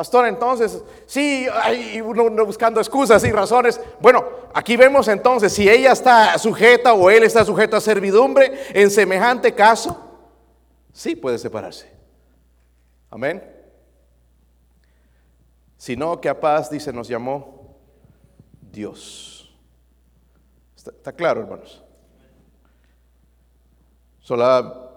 Pastor, 0.00 0.26
entonces, 0.28 0.82
sí, 1.04 1.46
hay 1.52 2.00
uno, 2.00 2.46
buscando 2.46 2.80
excusas 2.80 3.22
y 3.24 3.30
razones. 3.30 3.78
Bueno, 4.00 4.24
aquí 4.54 4.74
vemos 4.74 5.08
entonces 5.08 5.52
si 5.52 5.68
ella 5.68 5.92
está 5.92 6.38
sujeta 6.38 6.94
o 6.94 7.10
él 7.10 7.22
está 7.22 7.44
sujeto 7.44 7.76
a 7.76 7.82
servidumbre 7.82 8.58
en 8.72 8.90
semejante 8.90 9.54
caso, 9.54 10.00
sí 10.90 11.14
puede 11.14 11.36
separarse. 11.36 11.92
Amén 13.10 13.60
sino 15.80 16.20
que 16.20 16.28
a 16.28 16.38
paz, 16.38 16.68
dice, 16.68 16.92
nos 16.92 17.08
llamó 17.08 17.74
Dios. 18.70 19.50
¿Está, 20.76 21.10
claro, 21.10 21.40
hermanos? 21.40 21.82
So, 24.20 24.36
la 24.36 24.90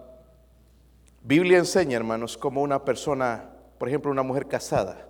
Biblia 1.22 1.56
enseña, 1.56 1.96
hermanos, 1.96 2.36
cómo 2.36 2.60
una 2.60 2.84
persona, 2.84 3.53
por 3.78 3.88
ejemplo, 3.88 4.10
una 4.10 4.22
mujer 4.22 4.46
casada, 4.46 5.08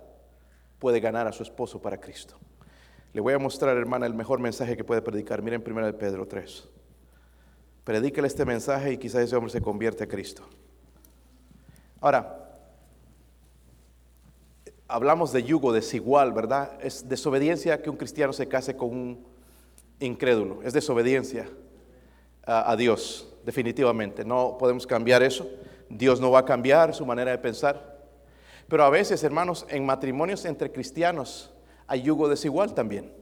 puede 0.79 0.99
ganar 0.99 1.27
a 1.27 1.31
su 1.31 1.43
esposo 1.43 1.81
para 1.81 1.99
Cristo. 1.99 2.35
Le 3.13 3.21
voy 3.21 3.33
a 3.33 3.39
mostrar, 3.39 3.77
hermana, 3.77 4.05
el 4.05 4.13
mejor 4.13 4.39
mensaje 4.39 4.75
que 4.75 4.83
puede 4.83 5.01
predicar. 5.01 5.41
Miren 5.41 5.63
1 5.65 5.85
de 5.85 5.93
Pedro 5.93 6.27
3. 6.27 6.67
Predíquele 7.85 8.27
este 8.27 8.45
mensaje 8.45 8.93
y 8.93 8.97
quizás 8.97 9.21
ese 9.21 9.35
hombre 9.35 9.51
se 9.51 9.61
convierte 9.61 10.03
a 10.03 10.07
Cristo. 10.07 10.43
Ahora, 12.01 12.45
hablamos 14.87 15.31
de 15.31 15.43
yugo 15.43 15.71
desigual, 15.71 16.33
¿verdad? 16.33 16.77
Es 16.81 17.07
desobediencia 17.07 17.81
que 17.81 17.89
un 17.89 17.97
cristiano 17.97 18.33
se 18.33 18.47
case 18.47 18.75
con 18.75 18.89
un 18.89 19.25
incrédulo, 19.99 20.61
es 20.63 20.73
desobediencia 20.73 21.47
a, 22.45 22.75
Dios, 22.75 23.27
definitivamente. 23.43 24.23
No 24.23 24.57
podemos 24.59 24.85
cambiar 24.85 25.23
eso. 25.23 25.49
Dios 25.89 26.21
no 26.21 26.31
va 26.31 26.39
a 26.39 26.45
cambiar 26.45 26.93
su 26.93 27.05
manera 27.05 27.31
de 27.31 27.37
pensar. 27.39 27.94
Pero 28.67 28.83
a 28.83 28.89
veces, 28.89 29.23
hermanos, 29.23 29.65
en 29.69 29.85
matrimonios 29.85 30.45
entre 30.45 30.71
cristianos 30.71 31.53
hay 31.87 32.01
yugo 32.01 32.27
desigual 32.27 32.73
también. 32.73 33.13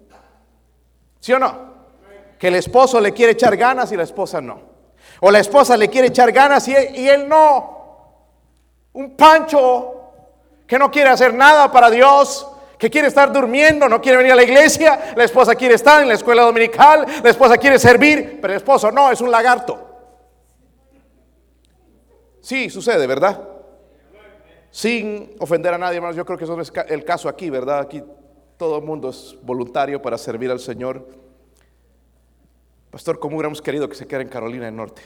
¿Sí 1.20 1.34
o 1.34 1.40
no? 1.40 1.74
Que 2.40 2.48
el 2.48 2.56
esposo 2.56 3.00
le 3.00 3.14
quiere 3.14 3.34
echar 3.34 3.56
ganas 3.58 3.92
y 3.92 3.98
la 3.98 4.04
esposa 4.04 4.42
no. 4.42 4.74
O 5.20 5.32
la 5.32 5.40
esposa 5.40 5.76
le 5.78 5.90
quiere 5.90 6.08
echar 6.08 6.32
ganas 6.32 6.68
y 6.68 6.76
él 6.76 7.28
no. 7.28 7.82
Un 8.94 9.16
Pancho 9.16 9.94
que 10.68 10.80
no 10.80 10.90
quiere 10.90 11.10
hacer 11.10 11.34
nada 11.34 11.72
para 11.72 11.90
Dios, 11.90 12.48
que 12.78 12.90
quiere 12.90 13.08
estar 13.08 13.32
durmiendo, 13.32 13.88
no 13.88 14.02
quiere 14.02 14.18
venir 14.18 14.34
a 14.34 14.36
la 14.36 14.44
iglesia, 14.44 15.14
la 15.16 15.24
esposa 15.24 15.56
quiere 15.56 15.76
estar 15.76 16.02
en 16.02 16.08
la 16.08 16.16
escuela 16.16 16.42
dominical, 16.42 17.06
la 17.24 17.30
esposa 17.30 17.58
quiere 17.58 17.80
servir, 17.80 18.40
pero 18.42 18.54
el 18.54 18.58
esposo 18.58 18.92
no, 18.92 19.12
es 19.12 19.22
un 19.22 19.32
lagarto. 19.32 19.90
Sí, 22.42 22.70
sucede, 22.70 23.08
¿verdad? 23.08 23.53
Sin 24.74 25.36
ofender 25.38 25.72
a 25.72 25.78
nadie, 25.78 25.98
hermanos, 25.98 26.16
yo 26.16 26.26
creo 26.26 26.36
que 26.36 26.46
eso 26.46 26.60
es 26.60 26.74
el 26.88 27.06
caso 27.06 27.30
aquí, 27.30 27.52
¿verdad? 27.52 27.78
Aquí 27.78 28.04
todo 28.58 28.80
el 28.80 28.84
mundo 28.84 29.12
es 29.12 29.38
voluntario 29.44 30.02
para 30.02 30.18
servir 30.18 30.50
al 30.50 30.60
Señor. 30.60 31.08
Pastor, 32.90 33.20
¿cómo 33.20 33.36
hubiéramos 33.36 33.62
querido 33.62 33.88
que 33.88 33.94
se 33.94 34.08
quedara 34.08 34.24
en 34.24 34.30
Carolina 34.30 34.66
del 34.66 34.76
Norte? 34.76 35.04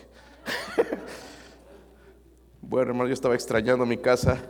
bueno, 2.61 2.91
hermano, 2.91 3.09
yo 3.09 3.13
estaba 3.13 3.35
extrañando 3.35 3.85
mi 3.85 3.97
casa. 3.97 4.41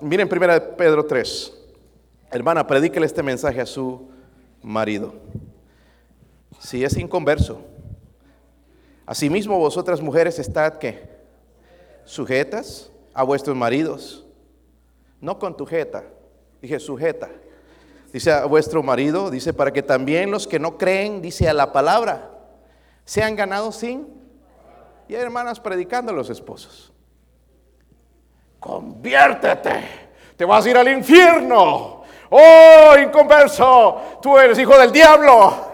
miren, 0.00 0.28
primera 0.28 0.76
Pedro 0.76 1.06
3. 1.06 1.56
Hermana, 2.32 2.66
predíquele 2.66 3.06
este 3.06 3.22
mensaje 3.22 3.60
a 3.60 3.66
su 3.66 4.10
marido. 4.64 5.14
Si 6.58 6.82
es 6.82 6.96
inconverso, 6.96 7.60
asimismo 9.06 9.56
vosotras 9.60 10.00
mujeres 10.00 10.40
estad 10.40 10.78
que 10.78 11.08
sujetas 12.04 12.89
a 13.14 13.22
vuestros 13.22 13.56
maridos, 13.56 14.26
no 15.20 15.38
con 15.38 15.56
tu 15.56 15.66
jeta, 15.66 16.04
dije 16.60 16.78
sujeta. 16.80 17.28
Dice 18.12 18.32
a 18.32 18.44
vuestro 18.44 18.82
marido, 18.82 19.30
dice 19.30 19.52
para 19.52 19.72
que 19.72 19.82
también 19.82 20.32
los 20.32 20.48
que 20.48 20.58
no 20.58 20.76
creen, 20.76 21.22
dice 21.22 21.48
a 21.48 21.54
la 21.54 21.72
palabra, 21.72 22.32
sean 23.04 23.36
ganados 23.36 23.76
sin. 23.76 24.08
Y 25.06 25.14
hay 25.14 25.22
hermanas 25.22 25.60
predicando 25.60 26.10
a 26.10 26.14
los 26.14 26.28
esposos. 26.28 26.92
Conviértete, 28.58 29.84
te 30.36 30.44
vas 30.44 30.66
a 30.66 30.70
ir 30.70 30.76
al 30.76 30.88
infierno 30.88 32.00
oh, 32.30 32.94
inconverso, 33.02 34.18
tú 34.22 34.38
eres 34.38 34.58
hijo 34.58 34.78
del 34.78 34.92
diablo. 34.92 35.68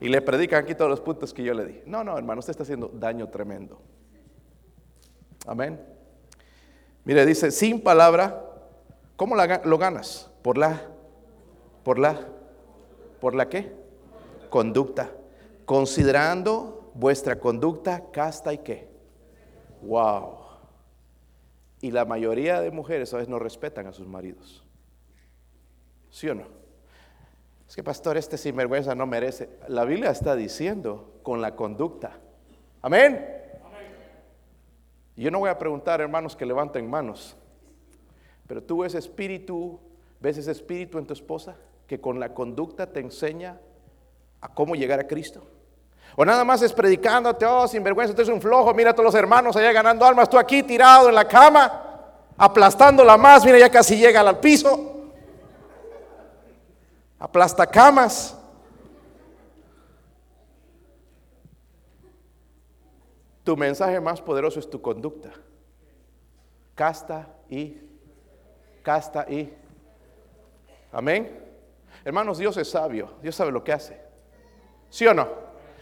Y 0.00 0.08
le 0.08 0.22
predican 0.22 0.62
aquí 0.62 0.74
todos 0.74 0.90
los 0.90 1.00
puntos 1.00 1.34
que 1.34 1.42
yo 1.42 1.52
le 1.52 1.66
di. 1.66 1.82
No, 1.84 2.04
no, 2.04 2.16
hermano, 2.16 2.38
usted 2.38 2.52
está 2.52 2.62
haciendo 2.62 2.88
daño 2.92 3.28
tremendo. 3.28 3.80
Amén. 5.46 5.97
Mire, 7.08 7.24
dice, 7.24 7.50
sin 7.50 7.80
palabra, 7.80 8.44
¿cómo 9.16 9.34
lo 9.34 9.78
ganas? 9.78 10.30
Por 10.42 10.58
la, 10.58 10.82
por 11.82 11.98
la, 11.98 12.20
por 13.18 13.34
la 13.34 13.48
qué? 13.48 13.72
Conducta. 14.50 15.10
Considerando 15.64 16.92
vuestra 16.92 17.40
conducta 17.40 18.10
casta 18.12 18.52
y 18.52 18.58
qué. 18.58 18.90
Wow. 19.80 20.34
Y 21.80 21.92
la 21.92 22.04
mayoría 22.04 22.60
de 22.60 22.70
mujeres 22.70 23.14
a 23.14 23.16
veces 23.16 23.30
no 23.30 23.38
respetan 23.38 23.86
a 23.86 23.94
sus 23.94 24.06
maridos. 24.06 24.62
¿Sí 26.10 26.28
o 26.28 26.34
no? 26.34 26.44
Es 27.66 27.74
que 27.74 27.82
pastor, 27.82 28.18
este 28.18 28.36
sinvergüenza 28.36 28.94
no 28.94 29.06
merece. 29.06 29.48
La 29.68 29.86
Biblia 29.86 30.10
está 30.10 30.36
diciendo 30.36 31.20
con 31.22 31.40
la 31.40 31.56
conducta. 31.56 32.18
Amén. 32.82 33.37
Yo 35.22 35.30
no 35.30 35.40
voy 35.40 35.50
a 35.50 35.58
preguntar, 35.58 36.00
hermanos, 36.00 36.36
que 36.36 36.46
levanten 36.46 36.88
manos. 36.88 37.36
Pero 38.46 38.62
tú 38.62 38.78
ves 38.78 38.94
espíritu, 38.94 39.78
ves 40.20 40.38
ese 40.38 40.52
espíritu 40.52 40.98
en 40.98 41.06
tu 41.06 41.12
esposa 41.12 41.56
que 41.86 42.00
con 42.00 42.20
la 42.20 42.32
conducta 42.32 42.86
te 42.86 43.00
enseña 43.00 43.58
a 44.40 44.48
cómo 44.48 44.74
llegar 44.74 45.00
a 45.00 45.06
Cristo. 45.06 45.42
O 46.16 46.24
nada 46.24 46.44
más 46.44 46.62
es 46.62 46.72
predicándote, 46.72 47.44
oh, 47.44 47.68
sinvergüenza, 47.68 48.14
tú 48.14 48.22
eres 48.22 48.32
un 48.32 48.40
flojo, 48.40 48.72
mira 48.74 48.90
a 48.90 48.94
todos 48.94 49.06
los 49.06 49.14
hermanos 49.14 49.56
allá 49.56 49.72
ganando 49.72 50.04
almas, 50.04 50.30
tú 50.30 50.38
aquí 50.38 50.62
tirado 50.62 51.08
en 51.08 51.14
la 51.14 51.26
cama, 51.26 52.00
aplastándola 52.36 53.16
más, 53.16 53.44
mira, 53.44 53.58
ya 53.58 53.70
casi 53.70 53.96
llega 53.98 54.20
al 54.20 54.38
piso 54.40 54.98
aplasta 57.18 57.66
camas. 57.66 58.36
Tu 63.48 63.56
mensaje 63.56 63.98
más 63.98 64.20
poderoso 64.20 64.60
es 64.60 64.68
tu 64.68 64.78
conducta. 64.82 65.30
Casta 66.74 67.26
y, 67.48 67.78
casta 68.82 69.24
y. 69.26 69.50
Amén. 70.92 71.34
Hermanos, 72.04 72.36
Dios 72.36 72.58
es 72.58 72.70
sabio. 72.70 73.14
Dios 73.22 73.34
sabe 73.34 73.50
lo 73.50 73.64
que 73.64 73.72
hace. 73.72 73.98
¿Sí 74.90 75.06
o 75.06 75.14
no? 75.14 75.26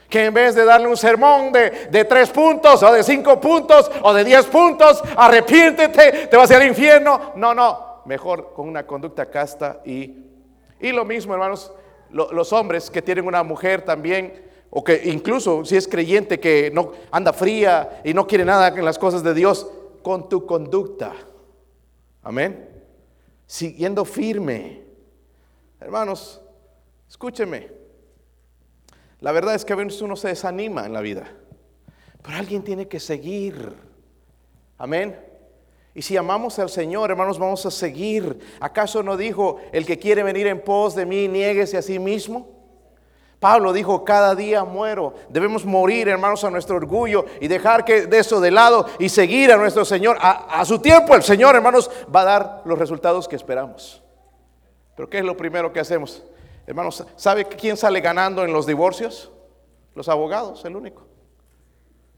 Que 0.09 0.27
en 0.27 0.35
vez 0.35 0.55
de 0.55 0.65
darle 0.65 0.87
un 0.87 0.97
sermón 0.97 1.51
de, 1.51 1.89
de, 1.91 2.05
tres 2.05 2.31
puntos 2.31 2.85
o 2.85 2.93
de 2.93 3.03
cinco 3.03 3.41
puntos 3.41 3.91
o 4.01 4.15
de 4.15 4.23
diez 4.23 4.47
puntos, 4.47 5.03
arrepiéntete, 5.17 6.29
te 6.29 6.37
vas 6.37 6.53
al 6.53 6.69
infierno. 6.69 7.33
No, 7.35 7.53
no. 7.53 8.03
Mejor 8.05 8.53
con 8.55 8.69
una 8.69 8.87
conducta 8.87 9.29
casta 9.29 9.81
y 9.85 10.23
y 10.79 10.93
lo 10.93 11.05
mismo, 11.05 11.33
hermanos, 11.35 11.73
los 12.11 12.53
hombres 12.53 12.91
que 12.91 13.03
tienen 13.03 13.27
una 13.27 13.43
mujer 13.43 13.83
también, 13.83 14.46
o 14.79 14.85
que 14.85 15.01
incluso 15.07 15.65
si 15.65 15.75
es 15.75 15.89
creyente 15.89 16.39
que 16.39 16.71
no 16.71 16.93
anda 17.11 17.33
fría 17.33 18.03
y 18.05 18.13
no 18.13 18.27
quiere 18.27 18.45
nada 18.45 18.69
en 18.69 18.85
las 18.85 18.99
cosas 18.99 19.23
de 19.23 19.33
Dios, 19.33 19.67
con 20.03 20.29
tu 20.29 20.45
conducta. 20.45 21.15
Amén. 22.23 22.69
Siguiendo 23.47 24.05
firme. 24.05 24.83
Hermanos, 25.81 26.43
escúcheme. 27.09 27.71
La 29.21 29.33
verdad 29.33 29.55
es 29.55 29.65
que 29.65 29.73
a 29.73 29.77
veces 29.77 30.03
uno 30.03 30.15
se 30.15 30.29
desanima 30.29 30.85
en 30.85 30.93
la 30.93 31.01
vida, 31.01 31.27
pero 32.21 32.37
alguien 32.37 32.63
tiene 32.63 32.87
que 32.87 33.01
seguir. 33.01 33.73
Amén. 34.77 35.19
Y 35.95 36.03
si 36.03 36.19
amamos 36.19 36.59
al 36.59 36.69
Señor, 36.69 37.11
hermanos, 37.11 37.39
vamos 37.39 37.65
a 37.65 37.71
seguir. 37.71 38.41
¿Acaso 38.61 39.03
no 39.03 39.17
dijo, 39.17 39.59
el 39.73 39.87
que 39.87 39.99
quiere 39.99 40.23
venir 40.23 40.47
en 40.49 40.61
pos 40.61 40.95
de 40.95 41.07
mí, 41.07 41.29
nieguese 41.29 41.79
a 41.79 41.83
sí 41.83 41.99
mismo? 41.99 42.56
Pablo 43.47 43.73
dijo, 43.73 44.03
cada 44.03 44.35
día 44.35 44.65
muero. 44.65 45.15
Debemos 45.29 45.65
morir, 45.65 46.09
hermanos, 46.09 46.43
a 46.43 46.51
nuestro 46.51 46.75
orgullo 46.75 47.27
y 47.41 47.47
dejar 47.47 47.85
que 47.85 48.09
de 48.09 48.19
eso 48.19 48.41
de 48.41 48.51
lado 48.51 48.87
y 48.99 49.09
seguir 49.09 49.53
a 49.53 49.57
nuestro 49.57 49.85
Señor. 49.85 50.17
A, 50.21 50.65
su 50.65 50.81
tiempo 50.81 51.15
el 51.15 51.23
Señor, 51.23 51.55
hermanos, 51.55 51.89
va 52.13 52.23
a 52.23 52.25
dar 52.25 52.63
los 52.65 52.77
resultados 52.77 53.29
que 53.29 53.37
esperamos. 53.37 54.03
Pero 54.97 55.09
¿qué 55.09 55.19
es 55.19 55.25
lo 55.25 55.37
primero 55.37 55.73
que 55.73 55.79
hacemos? 55.79 56.25
Hermanos, 56.67 57.07
¿sabe 57.15 57.45
quién 57.45 57.77
sale 57.77 58.01
ganando 58.01 58.43
en 58.43 58.53
los 58.53 58.67
divorcios? 58.67 59.31
Los 59.95 60.09
abogados, 60.09 60.65
el 60.65 60.75
único. 60.75 61.07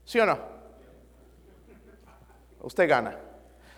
¿Sí 0.05 0.19
o 0.19 0.25
no? 0.25 0.39
Usted 2.63 2.89
gana 2.89 3.19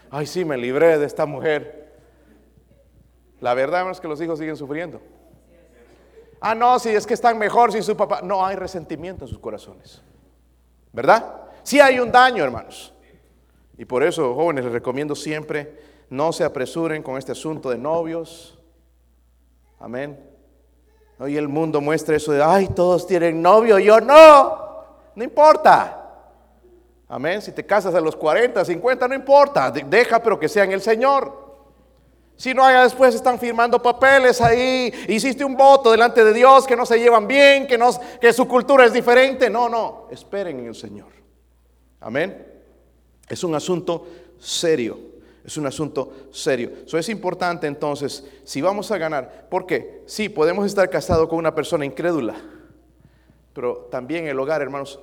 ay, 0.09 0.25
sí, 0.25 0.45
me 0.45 0.55
libré 0.55 0.97
de 0.97 1.05
esta 1.05 1.25
mujer. 1.25 1.97
La 3.41 3.53
verdad 3.53 3.91
es 3.91 3.99
que 3.99 4.07
los 4.07 4.21
hijos 4.21 4.39
siguen 4.39 4.55
sufriendo. 4.55 5.01
Ah, 6.41 6.55
no, 6.55 6.79
si 6.79 6.89
es 6.89 7.05
que 7.05 7.13
están 7.13 7.37
mejor 7.37 7.71
sin 7.71 7.83
su 7.83 7.95
papá. 7.95 8.21
No 8.23 8.43
hay 8.43 8.55
resentimiento 8.55 9.25
en 9.25 9.29
sus 9.29 9.37
corazones. 9.37 10.01
¿Verdad? 10.91 11.43
Sí 11.61 11.79
hay 11.79 11.99
un 11.99 12.11
daño, 12.11 12.43
hermanos. 12.43 12.91
Y 13.77 13.85
por 13.85 14.03
eso, 14.03 14.33
jóvenes, 14.33 14.65
les 14.65 14.73
recomiendo 14.73 15.15
siempre, 15.15 15.79
no 16.09 16.33
se 16.33 16.43
apresuren 16.43 17.03
con 17.03 17.17
este 17.17 17.31
asunto 17.31 17.69
de 17.69 17.77
novios. 17.77 18.59
Amén. 19.79 20.19
Hoy 21.19 21.37
el 21.37 21.47
mundo 21.47 21.79
muestra 21.79 22.15
eso 22.15 22.31
de, 22.31 22.43
ay, 22.43 22.69
todos 22.69 23.05
tienen 23.05 23.41
novio, 23.41 23.77
yo 23.77 24.01
no. 24.01 24.83
No 25.15 25.23
importa. 25.23 25.97
Amén. 27.07 27.41
Si 27.41 27.51
te 27.51 27.65
casas 27.65 27.93
a 27.93 28.01
los 28.01 28.15
40, 28.15 28.65
50, 28.65 29.07
no 29.07 29.13
importa. 29.13 29.69
Deja, 29.69 30.21
pero 30.23 30.39
que 30.39 30.49
sea 30.49 30.63
en 30.63 30.71
el 30.71 30.81
Señor. 30.81 31.40
Si 32.41 32.55
no, 32.55 32.67
después 32.67 33.13
están 33.13 33.37
firmando 33.37 33.79
papeles 33.79 34.41
ahí. 34.41 34.91
Hiciste 35.07 35.45
un 35.45 35.55
voto 35.55 35.91
delante 35.91 36.23
de 36.23 36.33
Dios 36.33 36.65
que 36.65 36.75
no 36.75 36.87
se 36.87 36.97
llevan 36.97 37.27
bien, 37.27 37.67
que, 37.67 37.77
no, 37.77 37.91
que 38.19 38.33
su 38.33 38.47
cultura 38.47 38.83
es 38.83 38.93
diferente. 38.93 39.47
No, 39.47 39.69
no. 39.69 40.07
Esperen 40.09 40.57
en 40.57 40.65
el 40.65 40.73
Señor. 40.73 41.09
Amén. 41.99 42.43
Es 43.29 43.43
un 43.43 43.53
asunto 43.53 44.07
serio. 44.39 44.97
Es 45.45 45.55
un 45.55 45.67
asunto 45.67 46.29
serio. 46.31 46.71
Eso 46.83 46.97
es 46.97 47.09
importante 47.09 47.67
entonces, 47.67 48.25
si 48.43 48.59
vamos 48.59 48.89
a 48.89 48.97
ganar, 48.97 49.45
porque 49.47 50.01
sí, 50.07 50.27
podemos 50.27 50.65
estar 50.65 50.89
casados 50.89 51.29
con 51.29 51.37
una 51.37 51.53
persona 51.53 51.85
incrédula, 51.85 52.37
pero 53.53 53.87
también 53.91 54.25
el 54.25 54.39
hogar, 54.39 54.63
hermanos, 54.63 54.99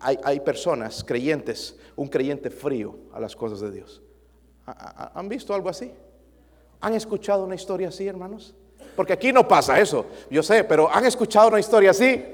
hay, 0.00 0.38
personas, 0.38 1.02
creyentes, 1.02 1.76
un 1.96 2.06
creyente 2.06 2.48
frío 2.48 2.96
a 3.12 3.18
las 3.18 3.34
cosas 3.34 3.58
de 3.58 3.72
Dios. 3.72 4.02
¿Han 4.66 5.28
visto 5.28 5.52
algo 5.52 5.68
así? 5.68 5.92
¿Han 6.86 6.94
escuchado 6.94 7.42
una 7.42 7.56
historia 7.56 7.88
así, 7.88 8.06
hermanos? 8.06 8.54
Porque 8.94 9.12
aquí 9.12 9.32
no 9.32 9.48
pasa 9.48 9.80
eso, 9.80 10.06
yo 10.30 10.40
sé, 10.40 10.62
pero 10.62 10.88
¿han 10.88 11.04
escuchado 11.04 11.48
una 11.48 11.58
historia 11.58 11.90
así? 11.90 12.24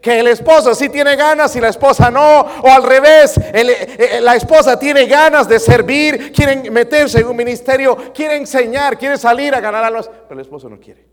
Que 0.00 0.18
el 0.18 0.26
esposo 0.26 0.74
sí 0.74 0.88
tiene 0.88 1.14
ganas 1.14 1.54
y 1.54 1.60
la 1.60 1.68
esposa 1.68 2.10
no, 2.10 2.40
o 2.40 2.68
al 2.68 2.82
revés, 2.82 3.38
eh, 3.38 3.96
eh, 3.96 4.20
la 4.20 4.34
esposa 4.34 4.76
tiene 4.80 5.06
ganas 5.06 5.48
de 5.48 5.60
servir, 5.60 6.32
quieren 6.32 6.72
meterse 6.72 7.20
en 7.20 7.28
un 7.28 7.36
ministerio, 7.36 8.12
quiere 8.12 8.34
enseñar, 8.34 8.98
quiere 8.98 9.16
salir 9.16 9.54
a 9.54 9.60
ganar 9.60 9.84
a 9.84 9.90
los, 9.90 10.08
pero 10.08 10.34
el 10.34 10.40
esposo 10.40 10.68
no 10.68 10.80
quiere. 10.80 11.06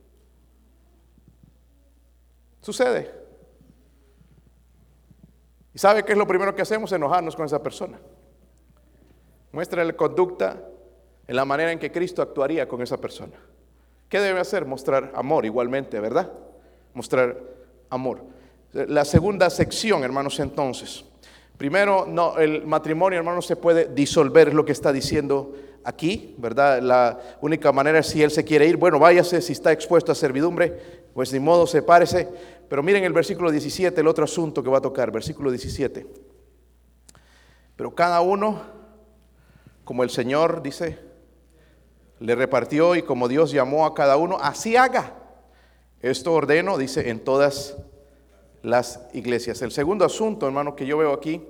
Sucede. 2.62 3.14
¿Y 5.72 5.78
sabe 5.78 6.04
qué 6.04 6.14
es 6.14 6.18
lo 6.18 6.26
primero 6.26 6.56
que 6.56 6.64
hacemos? 6.64 6.92
Enojarnos 6.92 7.36
con 7.36 7.46
esa 7.46 7.62
persona. 7.62 8.00
Muestra 9.52 9.84
la 9.84 9.94
conducta 9.94 10.58
en 11.32 11.38
la 11.38 11.46
manera 11.46 11.72
en 11.72 11.80
que 11.80 11.94
Cristo 11.94 12.22
actuaría 12.22 12.68
con 12.68 12.82
esa 12.82 12.98
persona. 12.98 13.38
¿Qué 14.10 14.20
debe 14.20 14.42
hacer? 14.42 14.66
Mostrar 14.66 15.14
amor 15.16 15.46
igualmente, 15.46 15.98
¿verdad? 16.02 16.30
Mostrar 16.94 17.38
amor. 17.90 18.22
La 18.74 19.06
segunda 19.06 19.50
sección, 19.50 20.04
hermanos, 20.04 20.42
entonces. 20.42 21.06
Primero, 21.56 22.06
no, 22.06 22.38
el 22.38 22.68
matrimonio, 22.68 23.18
hermanos, 23.18 23.46
se 23.46 23.56
puede 23.56 23.86
disolver, 23.86 24.50
es 24.50 24.54
lo 24.54 24.66
que 24.66 24.74
está 24.74 24.92
diciendo 24.92 25.54
aquí, 25.86 26.36
¿verdad? 26.38 26.82
La 26.82 27.18
única 27.40 27.72
manera 27.72 28.00
es 28.00 28.08
si 28.08 28.22
él 28.22 28.32
se 28.32 28.44
quiere 28.44 28.68
ir, 28.68 28.76
bueno, 28.76 29.00
váyase, 29.00 29.40
si 29.42 29.54
está 29.54 29.72
expuesto 29.72 30.12
a 30.12 30.16
servidumbre, 30.16 31.08
pues 31.14 31.32
ni 31.32 31.40
modo, 31.40 31.66
sepárese. 31.66 32.28
Pero 32.68 32.84
miren 32.84 33.06
el 33.06 33.14
versículo 33.14 33.52
17, 33.52 34.02
el 34.02 34.08
otro 34.08 34.26
asunto 34.26 34.62
que 34.62 34.70
va 34.70 34.80
a 34.80 34.82
tocar, 34.82 35.14
versículo 35.14 35.50
17. 35.50 36.06
Pero 37.78 37.96
cada 37.96 38.20
uno, 38.20 38.64
como 39.86 40.04
el 40.04 40.10
Señor 40.10 40.62
dice, 40.62 41.11
le 42.22 42.36
repartió 42.36 42.96
y 42.96 43.02
como 43.02 43.28
Dios 43.28 43.52
llamó 43.52 43.86
a 43.86 43.96
cada 43.96 44.16
uno, 44.16 44.38
así 44.40 44.76
haga. 44.76 45.16
Esto 46.02 46.34
ordeno, 46.34 46.78
dice, 46.78 47.10
en 47.10 47.20
todas 47.20 47.76
las 48.62 49.02
iglesias. 49.14 49.62
El 49.64 49.72
segundo 49.72 50.06
asunto, 50.06 50.46
hermano, 50.46 50.76
que 50.76 50.86
yo 50.86 51.00
veo 51.00 51.14
aquí, 51.14 51.42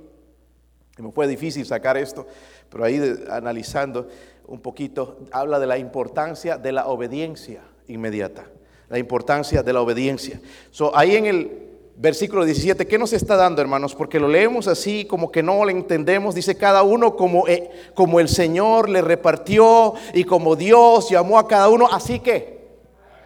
me 0.97 1.11
fue 1.11 1.27
difícil 1.27 1.65
sacar 1.65 1.97
esto, 1.97 2.25
pero 2.69 2.85
ahí 2.85 3.01
analizando 3.29 4.07
un 4.47 4.61
poquito, 4.61 5.19
habla 5.31 5.59
de 5.59 5.67
la 5.67 5.77
importancia 5.77 6.57
de 6.57 6.71
la 6.71 6.87
obediencia 6.87 7.61
inmediata, 7.87 8.45
la 8.87 8.97
importancia 8.97 9.63
de 9.63 9.73
la 9.73 9.81
obediencia. 9.81 10.39
So, 10.71 10.95
ahí 10.95 11.17
en 11.17 11.25
el 11.25 11.70
versículo 12.01 12.45
17, 12.45 12.87
¿qué 12.87 12.97
nos 12.97 13.13
está 13.13 13.35
dando, 13.35 13.61
hermanos? 13.61 13.93
Porque 13.93 14.19
lo 14.19 14.27
leemos 14.27 14.67
así, 14.67 15.05
como 15.05 15.31
que 15.31 15.43
no 15.43 15.63
lo 15.63 15.69
entendemos, 15.69 16.33
dice 16.33 16.57
cada 16.57 16.81
uno 16.81 17.15
como, 17.15 17.47
eh, 17.47 17.69
como 17.93 18.19
el 18.19 18.27
Señor 18.27 18.89
le 18.89 19.03
repartió 19.03 19.93
y 20.15 20.23
como 20.23 20.55
Dios 20.55 21.11
llamó 21.11 21.37
a 21.37 21.47
cada 21.47 21.69
uno, 21.69 21.87
así 21.91 22.19
que, 22.19 22.59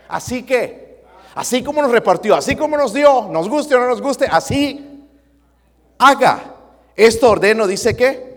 así 0.10 0.44
que, 0.44 1.04
así 1.36 1.64
como 1.64 1.82
nos 1.82 1.92
repartió, 1.92 2.36
así 2.36 2.58
como 2.58 2.76
nos 2.76 2.94
dio, 2.94 3.30
nos 3.32 3.48
guste 3.48 3.76
o 3.76 3.80
no 3.80 3.88
nos 3.88 4.02
guste, 4.02 4.28
así 4.30 5.08
haga. 5.98 6.52
Esto 6.98 7.30
ordeno, 7.30 7.68
dice 7.68 7.96
que. 7.96 8.36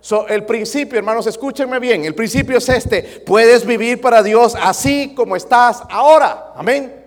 So, 0.00 0.26
el 0.26 0.44
principio, 0.44 0.98
hermanos, 0.98 1.26
escúchenme 1.26 1.78
bien. 1.78 2.04
El 2.04 2.14
principio 2.14 2.56
es 2.56 2.68
este: 2.68 3.22
puedes 3.26 3.64
vivir 3.66 4.00
para 4.00 4.22
Dios 4.22 4.56
así 4.60 5.14
como 5.14 5.36
estás 5.36 5.82
ahora. 5.90 6.52
Amén. 6.56 7.01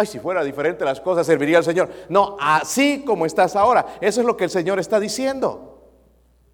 Ay, 0.00 0.06
si 0.06 0.18
fuera 0.18 0.42
diferente 0.42 0.82
las 0.82 0.98
cosas, 0.98 1.26
serviría 1.26 1.58
al 1.58 1.64
Señor. 1.64 1.90
No, 2.08 2.38
así 2.40 3.04
como 3.04 3.26
estás 3.26 3.54
ahora. 3.54 3.98
Eso 4.00 4.22
es 4.22 4.26
lo 4.26 4.34
que 4.34 4.44
el 4.44 4.50
Señor 4.50 4.78
está 4.78 4.98
diciendo. 4.98 5.92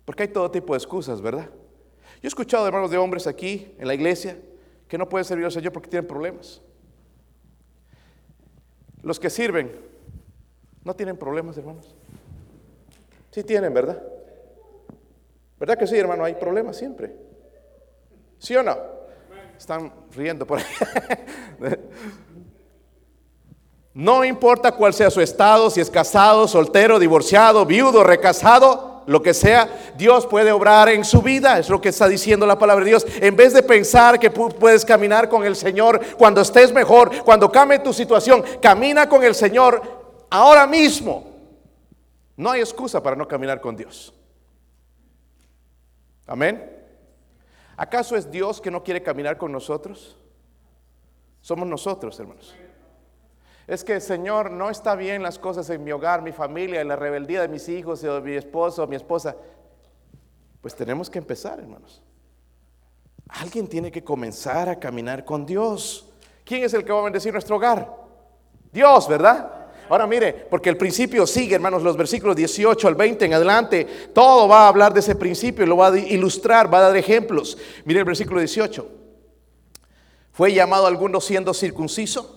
Porque 0.04 0.24
hay 0.24 0.28
todo 0.30 0.50
tipo 0.50 0.72
de 0.72 0.78
excusas, 0.78 1.20
¿verdad? 1.20 1.48
Yo 2.16 2.24
he 2.24 2.26
escuchado, 2.26 2.66
hermanos, 2.66 2.90
de 2.90 2.98
hombres 2.98 3.28
aquí 3.28 3.72
en 3.78 3.86
la 3.86 3.94
iglesia 3.94 4.36
que 4.88 4.98
no 4.98 5.08
pueden 5.08 5.24
servir 5.24 5.44
al 5.44 5.52
Señor 5.52 5.72
porque 5.72 5.88
tienen 5.88 6.08
problemas. 6.08 6.60
Los 9.00 9.20
que 9.20 9.30
sirven 9.30 9.70
no 10.82 10.96
tienen 10.96 11.16
problemas, 11.16 11.56
hermanos. 11.56 11.94
Sí 13.30 13.44
tienen, 13.44 13.72
¿verdad? 13.72 14.02
¿Verdad 15.60 15.78
que 15.78 15.86
sí, 15.86 15.96
hermano? 15.96 16.24
Hay 16.24 16.34
problemas 16.34 16.76
siempre. 16.76 17.14
¿Sí 18.40 18.56
o 18.56 18.64
no? 18.64 18.76
Están 19.56 19.92
riendo 20.16 20.44
por 20.44 20.58
ahí. 20.58 20.64
No 23.96 24.26
importa 24.26 24.72
cuál 24.72 24.92
sea 24.92 25.10
su 25.10 25.22
estado, 25.22 25.70
si 25.70 25.80
es 25.80 25.88
casado, 25.88 26.46
soltero, 26.46 26.98
divorciado, 26.98 27.64
viudo, 27.64 28.04
recasado, 28.04 29.02
lo 29.06 29.22
que 29.22 29.32
sea, 29.32 29.94
Dios 29.96 30.26
puede 30.26 30.52
obrar 30.52 30.90
en 30.90 31.02
su 31.02 31.22
vida, 31.22 31.58
es 31.58 31.70
lo 31.70 31.80
que 31.80 31.88
está 31.88 32.06
diciendo 32.06 32.44
la 32.44 32.58
palabra 32.58 32.84
de 32.84 32.90
Dios. 32.90 33.06
En 33.22 33.36
vez 33.36 33.54
de 33.54 33.62
pensar 33.62 34.20
que 34.20 34.30
puedes 34.30 34.84
caminar 34.84 35.30
con 35.30 35.46
el 35.46 35.56
Señor 35.56 35.98
cuando 36.18 36.42
estés 36.42 36.74
mejor, 36.74 37.24
cuando 37.24 37.50
cambie 37.50 37.78
tu 37.78 37.94
situación, 37.94 38.44
camina 38.60 39.08
con 39.08 39.24
el 39.24 39.34
Señor 39.34 39.80
ahora 40.28 40.66
mismo. 40.66 41.30
No 42.36 42.50
hay 42.50 42.60
excusa 42.60 43.02
para 43.02 43.16
no 43.16 43.26
caminar 43.26 43.62
con 43.62 43.78
Dios. 43.78 44.12
Amén. 46.26 46.70
¿Acaso 47.78 48.14
es 48.14 48.30
Dios 48.30 48.60
que 48.60 48.70
no 48.70 48.82
quiere 48.82 49.02
caminar 49.02 49.38
con 49.38 49.50
nosotros? 49.50 50.18
Somos 51.40 51.66
nosotros, 51.66 52.20
hermanos. 52.20 52.54
Es 53.66 53.82
que, 53.82 54.00
Señor, 54.00 54.50
no 54.50 54.70
está 54.70 54.94
bien 54.94 55.22
las 55.22 55.38
cosas 55.38 55.68
en 55.70 55.82
mi 55.82 55.90
hogar, 55.90 56.22
mi 56.22 56.32
familia, 56.32 56.80
en 56.80 56.88
la 56.88 56.96
rebeldía 56.96 57.42
de 57.42 57.48
mis 57.48 57.68
hijos, 57.68 58.04
o 58.04 58.20
mi 58.20 58.34
esposo, 58.34 58.86
mi 58.86 58.96
esposa. 58.96 59.36
Pues 60.60 60.74
tenemos 60.74 61.10
que 61.10 61.18
empezar, 61.18 61.58
hermanos. 61.58 62.02
Alguien 63.28 63.66
tiene 63.66 63.90
que 63.90 64.04
comenzar 64.04 64.68
a 64.68 64.78
caminar 64.78 65.24
con 65.24 65.44
Dios. 65.44 66.08
¿Quién 66.44 66.62
es 66.62 66.74
el 66.74 66.84
que 66.84 66.92
va 66.92 67.00
a 67.00 67.04
bendecir 67.04 67.32
nuestro 67.32 67.56
hogar? 67.56 67.92
Dios, 68.72 69.08
¿verdad? 69.08 69.66
Ahora 69.88 70.06
mire, 70.06 70.32
porque 70.32 70.68
el 70.68 70.76
principio 70.76 71.26
sigue, 71.26 71.54
hermanos, 71.54 71.82
los 71.82 71.96
versículos 71.96 72.36
18 72.36 72.86
al 72.86 72.94
20 72.94 73.24
en 73.24 73.34
adelante, 73.34 73.86
todo 74.12 74.48
va 74.48 74.64
a 74.64 74.68
hablar 74.68 74.92
de 74.92 75.00
ese 75.00 75.14
principio 75.14 75.66
lo 75.66 75.76
va 75.76 75.88
a 75.88 75.98
ilustrar, 75.98 76.72
va 76.72 76.78
a 76.78 76.82
dar 76.82 76.96
ejemplos. 76.96 77.58
Mire 77.84 78.00
el 78.00 78.04
versículo 78.04 78.40
18. 78.40 78.88
Fue 80.32 80.52
llamado 80.52 80.86
alguno 80.86 81.20
siendo 81.20 81.54
circunciso. 81.54 82.35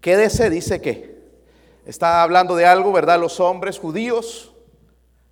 Quédese, 0.00 0.50
dice 0.50 0.80
que 0.80 1.18
está 1.84 2.22
hablando 2.22 2.56
de 2.56 2.66
algo, 2.66 2.92
¿verdad? 2.92 3.20
Los 3.20 3.40
hombres 3.40 3.78
judíos, 3.78 4.52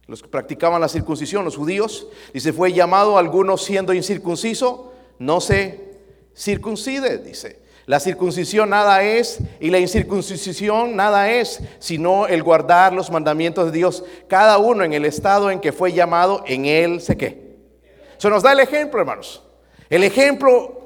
los 0.07 0.22
que 0.22 0.28
practicaban 0.28 0.81
la 0.81 0.88
circuncisión, 0.88 1.44
los 1.44 1.57
judíos, 1.57 2.09
dice, 2.33 2.52
fue 2.52 2.72
llamado 2.72 3.18
alguno 3.18 3.57
siendo 3.57 3.92
incircunciso, 3.92 4.92
no 5.18 5.40
se 5.40 5.88
circuncide, 6.35 7.18
dice. 7.18 7.66
La 7.87 8.00
circuncisión 8.00 8.68
nada 8.68 9.02
es 9.02 9.38
y 9.61 9.70
la 9.70 9.78
incircuncisión 9.78 10.94
nada 10.94 11.31
es, 11.31 11.62
sino 11.78 12.26
el 12.26 12.42
guardar 12.42 12.92
los 12.92 13.11
mandamientos 13.11 13.64
de 13.64 13.72
Dios. 13.72 14.04
Cada 14.28 14.59
uno 14.59 14.85
en 14.85 14.92
el 14.92 15.07
estado 15.07 15.50
en 15.50 15.59
que 15.59 15.72
fue 15.72 15.94
llamado, 15.94 16.44
en 16.46 16.66
él 16.66 17.00
se 17.00 17.16
qué. 17.16 17.57
Eso 18.18 18.28
nos 18.28 18.42
da 18.42 18.52
el 18.52 18.61
ejemplo, 18.61 19.00
hermanos. 19.00 19.42
El 19.88 20.04
ejemplo, 20.04 20.78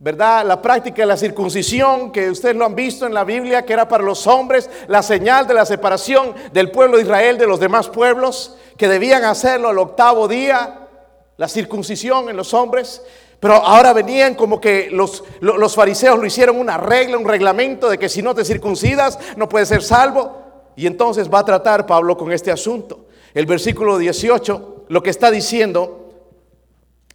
¿verdad? 0.00 0.46
La 0.46 0.62
práctica 0.62 1.02
de 1.02 1.06
la 1.06 1.16
circuncisión, 1.16 2.12
que 2.12 2.30
ustedes 2.30 2.54
lo 2.54 2.64
han 2.64 2.74
visto 2.74 3.04
en 3.06 3.14
la 3.14 3.24
Biblia, 3.24 3.64
que 3.64 3.72
era 3.72 3.88
para 3.88 4.04
los 4.04 4.26
hombres 4.26 4.70
la 4.86 5.02
señal 5.02 5.46
de 5.46 5.54
la 5.54 5.66
separación 5.66 6.34
del 6.52 6.70
pueblo 6.70 6.96
de 6.96 7.02
Israel 7.02 7.36
de 7.36 7.46
los 7.46 7.58
demás 7.58 7.88
pueblos, 7.88 8.56
que 8.76 8.86
debían 8.86 9.24
hacerlo 9.24 9.68
al 9.68 9.78
octavo 9.78 10.28
día, 10.28 10.88
la 11.36 11.48
circuncisión 11.48 12.28
en 12.28 12.36
los 12.36 12.54
hombres. 12.54 13.02
Pero 13.40 13.54
ahora 13.54 13.92
venían 13.92 14.34
como 14.34 14.60
que 14.60 14.88
los, 14.90 15.22
los, 15.40 15.74
fariseos 15.74 16.18
lo 16.18 16.26
hicieron 16.26 16.58
una 16.58 16.76
regla, 16.76 17.16
un 17.16 17.24
reglamento 17.24 17.88
de 17.88 17.98
que 17.98 18.08
si 18.08 18.20
no 18.20 18.34
te 18.34 18.44
circuncidas 18.44 19.18
no 19.36 19.48
puedes 19.48 19.68
ser 19.68 19.82
salvo. 19.82 20.42
Y 20.74 20.86
entonces 20.86 21.32
va 21.32 21.40
a 21.40 21.44
tratar 21.44 21.86
Pablo 21.86 22.16
con 22.16 22.32
este 22.32 22.50
asunto. 22.50 23.06
El 23.34 23.46
versículo 23.46 23.98
18 23.98 24.86
lo 24.88 25.02
que 25.02 25.10
está 25.10 25.30
diciendo 25.30 26.12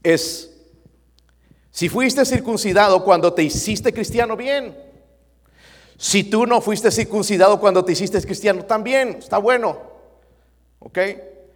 es, 0.02 0.53
si 1.74 1.90
fuiste 1.90 2.24
circuncidado 2.24 3.04
cuando 3.04 3.34
te 3.34 3.42
hiciste 3.42 3.92
cristiano, 3.92 4.38
bien. 4.38 4.78
Si 5.98 6.24
tú 6.24 6.46
no 6.46 6.62
fuiste 6.62 6.92
circuncidado 6.92 7.60
cuando 7.60 7.84
te 7.84 7.94
hiciste 7.94 8.22
cristiano, 8.22 8.64
también, 8.64 9.18
está 9.18 9.40
bueno. 9.40 9.80
¿Ok? 10.78 11.00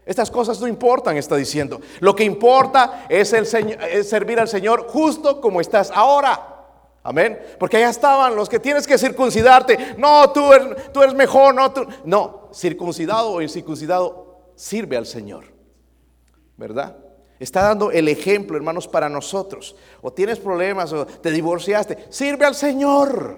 Estas 0.07 0.31
cosas 0.31 0.59
no 0.59 0.67
importan, 0.67 1.17
está 1.17 1.35
diciendo. 1.35 1.79
Lo 1.99 2.15
que 2.15 2.23
importa 2.23 3.05
es, 3.07 3.31
el 3.31 3.45
servir 3.45 4.39
al 4.39 4.47
Señor 4.47 4.87
justo 4.87 5.39
como 5.39 5.61
estás 5.61 5.91
ahora. 5.93 6.65
Amén. 7.03 7.39
Porque 7.59 7.77
allá 7.77 7.91
estaban 7.91 8.35
los 8.35 8.49
que 8.49 8.57
tienes 8.57 8.87
que 8.87 8.97
circuncidarte. 8.97 9.93
No, 9.99 10.31
tú 10.31 10.51
eres, 10.51 10.91
tú 10.91 11.03
eres 11.03 11.13
mejor. 11.13 11.53
No, 11.53 11.71
tú. 11.71 11.85
no, 12.05 12.49
circuncidado 12.51 13.33
o 13.33 13.41
incircuncidado 13.43 14.39
sirve 14.55 14.97
al 14.97 15.05
Señor. 15.05 15.53
¿Verdad? 16.57 16.97
Está 17.39 17.63
dando 17.63 17.91
el 17.91 18.07
ejemplo, 18.07 18.57
hermanos, 18.57 18.87
para 18.87 19.09
nosotros. 19.09 19.75
O 20.01 20.11
tienes 20.11 20.39
problemas 20.39 20.91
o 20.93 21.05
te 21.05 21.31
divorciaste. 21.31 22.07
Sirve 22.09 22.45
al 22.45 22.55
Señor. 22.55 23.37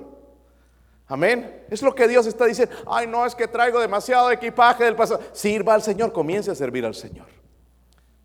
Amén. 1.07 1.65
Es 1.69 1.81
lo 1.81 1.93
que 1.93 2.07
Dios 2.07 2.25
está 2.27 2.45
diciendo. 2.45 2.73
Ay, 2.87 3.07
no, 3.07 3.25
es 3.25 3.35
que 3.35 3.47
traigo 3.47 3.79
demasiado 3.79 4.31
equipaje 4.31 4.83
del 4.83 4.95
pasado. 4.95 5.21
Sirva 5.33 5.73
al 5.73 5.81
Señor, 5.81 6.13
comience 6.13 6.51
a 6.51 6.55
servir 6.55 6.85
al 6.85 6.95
Señor. 6.95 7.27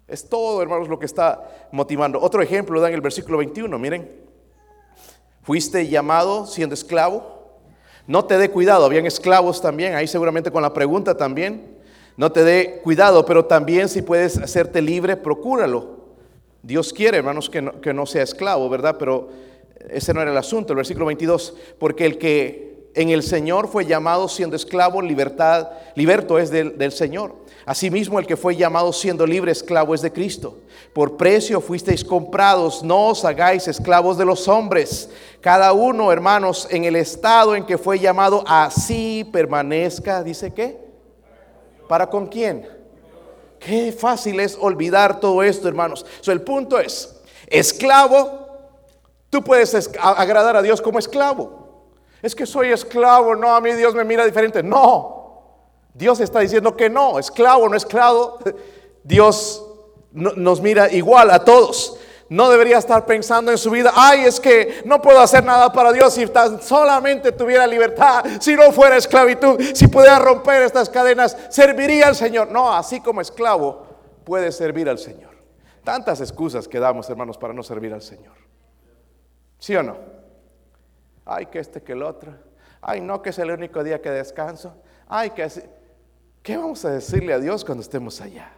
Es 0.06 0.28
todo, 0.28 0.60
hermanos, 0.62 0.88
lo 0.88 0.98
que 0.98 1.06
está 1.06 1.68
motivando. 1.72 2.20
Otro 2.20 2.42
ejemplo 2.42 2.80
da 2.80 2.88
en 2.88 2.94
el 2.94 3.00
versículo 3.00 3.38
21, 3.38 3.78
miren. 3.78 4.24
Fuiste 5.42 5.88
llamado 5.88 6.46
siendo 6.46 6.74
esclavo. 6.74 7.34
No 8.06 8.26
te 8.26 8.36
dé 8.36 8.50
cuidado, 8.50 8.84
habían 8.84 9.06
esclavos 9.06 9.62
también, 9.62 9.94
ahí 9.94 10.06
seguramente 10.06 10.50
con 10.50 10.62
la 10.62 10.74
pregunta 10.74 11.16
también. 11.16 11.78
No 12.16 12.30
te 12.30 12.44
dé 12.44 12.80
cuidado, 12.82 13.24
pero 13.26 13.44
también 13.44 13.88
si 13.88 14.02
puedes 14.02 14.38
hacerte 14.38 14.80
libre, 14.80 15.16
procúralo. 15.16 15.94
Dios 16.62 16.92
quiere, 16.92 17.18
hermanos, 17.18 17.50
que 17.50 17.60
no, 17.60 17.80
que 17.80 17.92
no 17.92 18.06
sea 18.06 18.22
esclavo, 18.22 18.68
¿verdad? 18.68 18.96
Pero 18.98 19.28
ese 19.90 20.14
no 20.14 20.22
era 20.22 20.30
el 20.30 20.36
asunto, 20.36 20.72
el 20.72 20.78
versículo 20.78 21.06
22, 21.06 21.54
porque 21.78 22.06
el 22.06 22.18
que 22.18 22.90
en 22.94 23.10
el 23.10 23.22
Señor 23.22 23.68
fue 23.68 23.84
llamado 23.84 24.28
siendo 24.28 24.54
esclavo, 24.54 25.02
libertad, 25.02 25.68
liberto 25.96 26.38
es 26.38 26.50
del, 26.50 26.78
del 26.78 26.92
Señor. 26.92 27.34
Asimismo, 27.66 28.18
el 28.18 28.26
que 28.26 28.36
fue 28.36 28.56
llamado 28.56 28.92
siendo 28.92 29.26
libre 29.26 29.50
esclavo 29.50 29.94
es 29.94 30.02
de 30.02 30.12
Cristo. 30.12 30.58
Por 30.92 31.16
precio 31.16 31.60
fuisteis 31.60 32.04
comprados, 32.04 32.84
no 32.84 33.08
os 33.08 33.24
hagáis 33.24 33.66
esclavos 33.66 34.16
de 34.16 34.24
los 34.24 34.46
hombres. 34.46 35.10
Cada 35.40 35.72
uno, 35.72 36.12
hermanos, 36.12 36.68
en 36.70 36.84
el 36.84 36.94
estado 36.94 37.56
en 37.56 37.66
que 37.66 37.78
fue 37.78 37.98
llamado, 37.98 38.44
así 38.46 39.28
permanezca. 39.32 40.22
¿Dice 40.22 40.52
qué? 40.52 40.83
¿Para 41.88 42.08
con 42.08 42.26
quién? 42.26 42.68
Qué 43.58 43.92
fácil 43.92 44.40
es 44.40 44.58
olvidar 44.60 45.20
todo 45.20 45.42
esto, 45.42 45.68
hermanos. 45.68 46.04
el 46.26 46.42
punto 46.42 46.78
es, 46.78 47.22
esclavo, 47.46 48.46
tú 49.30 49.42
puedes 49.42 49.90
agradar 49.98 50.56
a 50.56 50.62
Dios 50.62 50.82
como 50.82 50.98
esclavo. 50.98 51.64
Es 52.20 52.34
que 52.34 52.46
soy 52.46 52.72
esclavo, 52.72 53.34
no, 53.34 53.54
a 53.54 53.60
mí 53.60 53.72
Dios 53.72 53.94
me 53.94 54.04
mira 54.04 54.24
diferente. 54.24 54.62
No, 54.62 55.14
Dios 55.94 56.20
está 56.20 56.40
diciendo 56.40 56.76
que 56.76 56.90
no, 56.90 57.18
esclavo, 57.18 57.68
no 57.68 57.76
esclavo. 57.76 58.38
Dios 59.04 59.64
nos 60.12 60.60
mira 60.60 60.90
igual 60.92 61.30
a 61.30 61.44
todos. 61.44 61.98
No 62.34 62.50
debería 62.50 62.78
estar 62.78 63.06
pensando 63.06 63.52
en 63.52 63.58
su 63.58 63.70
vida, 63.70 63.92
ay, 63.94 64.24
es 64.24 64.40
que 64.40 64.82
no 64.84 65.00
puedo 65.00 65.20
hacer 65.20 65.44
nada 65.44 65.72
para 65.72 65.92
Dios 65.92 66.14
si 66.14 66.26
tan 66.26 66.60
solamente 66.60 67.30
tuviera 67.30 67.64
libertad, 67.64 68.24
si 68.40 68.56
no 68.56 68.72
fuera 68.72 68.96
esclavitud, 68.96 69.60
si 69.72 69.86
pudiera 69.86 70.18
romper 70.18 70.62
estas 70.62 70.90
cadenas, 70.90 71.36
serviría 71.48 72.08
al 72.08 72.16
Señor. 72.16 72.50
No, 72.50 72.72
así 72.74 73.00
como 73.00 73.20
esclavo 73.20 73.86
puede 74.24 74.50
servir 74.50 74.88
al 74.88 74.98
Señor. 74.98 75.30
Tantas 75.84 76.20
excusas 76.20 76.66
que 76.66 76.80
damos, 76.80 77.08
hermanos, 77.08 77.38
para 77.38 77.54
no 77.54 77.62
servir 77.62 77.94
al 77.94 78.02
Señor. 78.02 78.34
¿Sí 79.60 79.76
o 79.76 79.84
no? 79.84 79.96
Ay, 81.24 81.46
que 81.46 81.60
este, 81.60 81.84
que 81.84 81.92
el 81.92 82.02
otro. 82.02 82.34
Ay, 82.82 83.00
no, 83.00 83.22
que 83.22 83.30
es 83.30 83.38
el 83.38 83.52
único 83.52 83.84
día 83.84 84.02
que 84.02 84.10
descanso. 84.10 84.74
Ay, 85.06 85.30
que. 85.30 85.48
¿Qué 86.42 86.56
vamos 86.56 86.84
a 86.84 86.90
decirle 86.90 87.32
a 87.32 87.38
Dios 87.38 87.64
cuando 87.64 87.82
estemos 87.82 88.20
allá? 88.20 88.50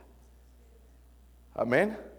Amén. 1.55 2.16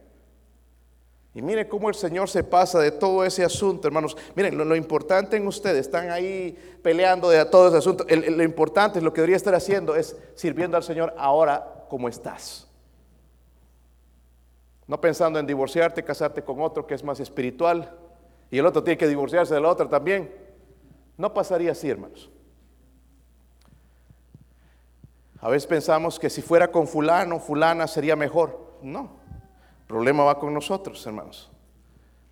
Y 1.38 1.42
mire 1.44 1.68
cómo 1.68 1.88
el 1.88 1.94
Señor 1.94 2.28
se 2.30 2.44
pasa 2.44 2.80
de 2.80 2.90
todo 2.90 3.24
ese 3.24 3.46
asunto, 3.46 3.88
hermanos. 3.88 4.18
Miren, 4.34 4.58
lo, 4.58 4.76
importante 4.76 5.38
en 5.38 5.46
ustedes, 5.46 5.82
están 5.82 6.10
ahí 6.10 6.58
peleando 6.82 7.30
de 7.30 7.46
todo 7.46 7.68
ese 7.68 7.78
asunto. 7.78 8.08
lo 8.10 8.42
importante, 8.42 9.00
lo 9.02 9.14
que 9.14 9.22
debería 9.22 9.36
estar 9.36 9.54
haciendo 9.54 9.96
es 9.96 10.18
sirviendo 10.34 10.78
al 10.78 10.82
Señor 10.82 11.14
ahora 11.16 11.86
como 11.90 12.10
estás. 12.10 12.68
No 14.88 15.00
pensando 15.00 15.38
en 15.38 15.46
divorciarte, 15.46 16.04
casarte 16.04 16.42
con 16.42 16.60
otro 16.60 16.88
que 16.88 16.96
es 16.96 17.04
más 17.04 17.20
espiritual 17.20 17.96
y 18.50 18.58
el 18.58 18.66
otro 18.66 18.84
tiene 18.84 18.98
que 18.98 19.08
divorciarse 19.08 19.54
del 19.54 19.66
otro 19.66 19.88
también. 19.88 20.34
No 21.18 21.36
pasaría 21.36 21.74
así, 21.74 21.88
hermanos. 21.88 22.32
A 25.40 25.50
veces 25.50 25.68
pensamos 25.68 26.18
que 26.18 26.32
si 26.32 26.42
fuera 26.42 26.72
con 26.72 26.88
fulano, 26.88 27.38
fulana 27.38 27.86
sería 27.86 28.16
mejor. 28.16 28.80
No 28.82 29.17
problema 29.88 30.24
va 30.24 30.38
con 30.38 30.54
nosotros, 30.54 31.06
hermanos. 31.06 31.50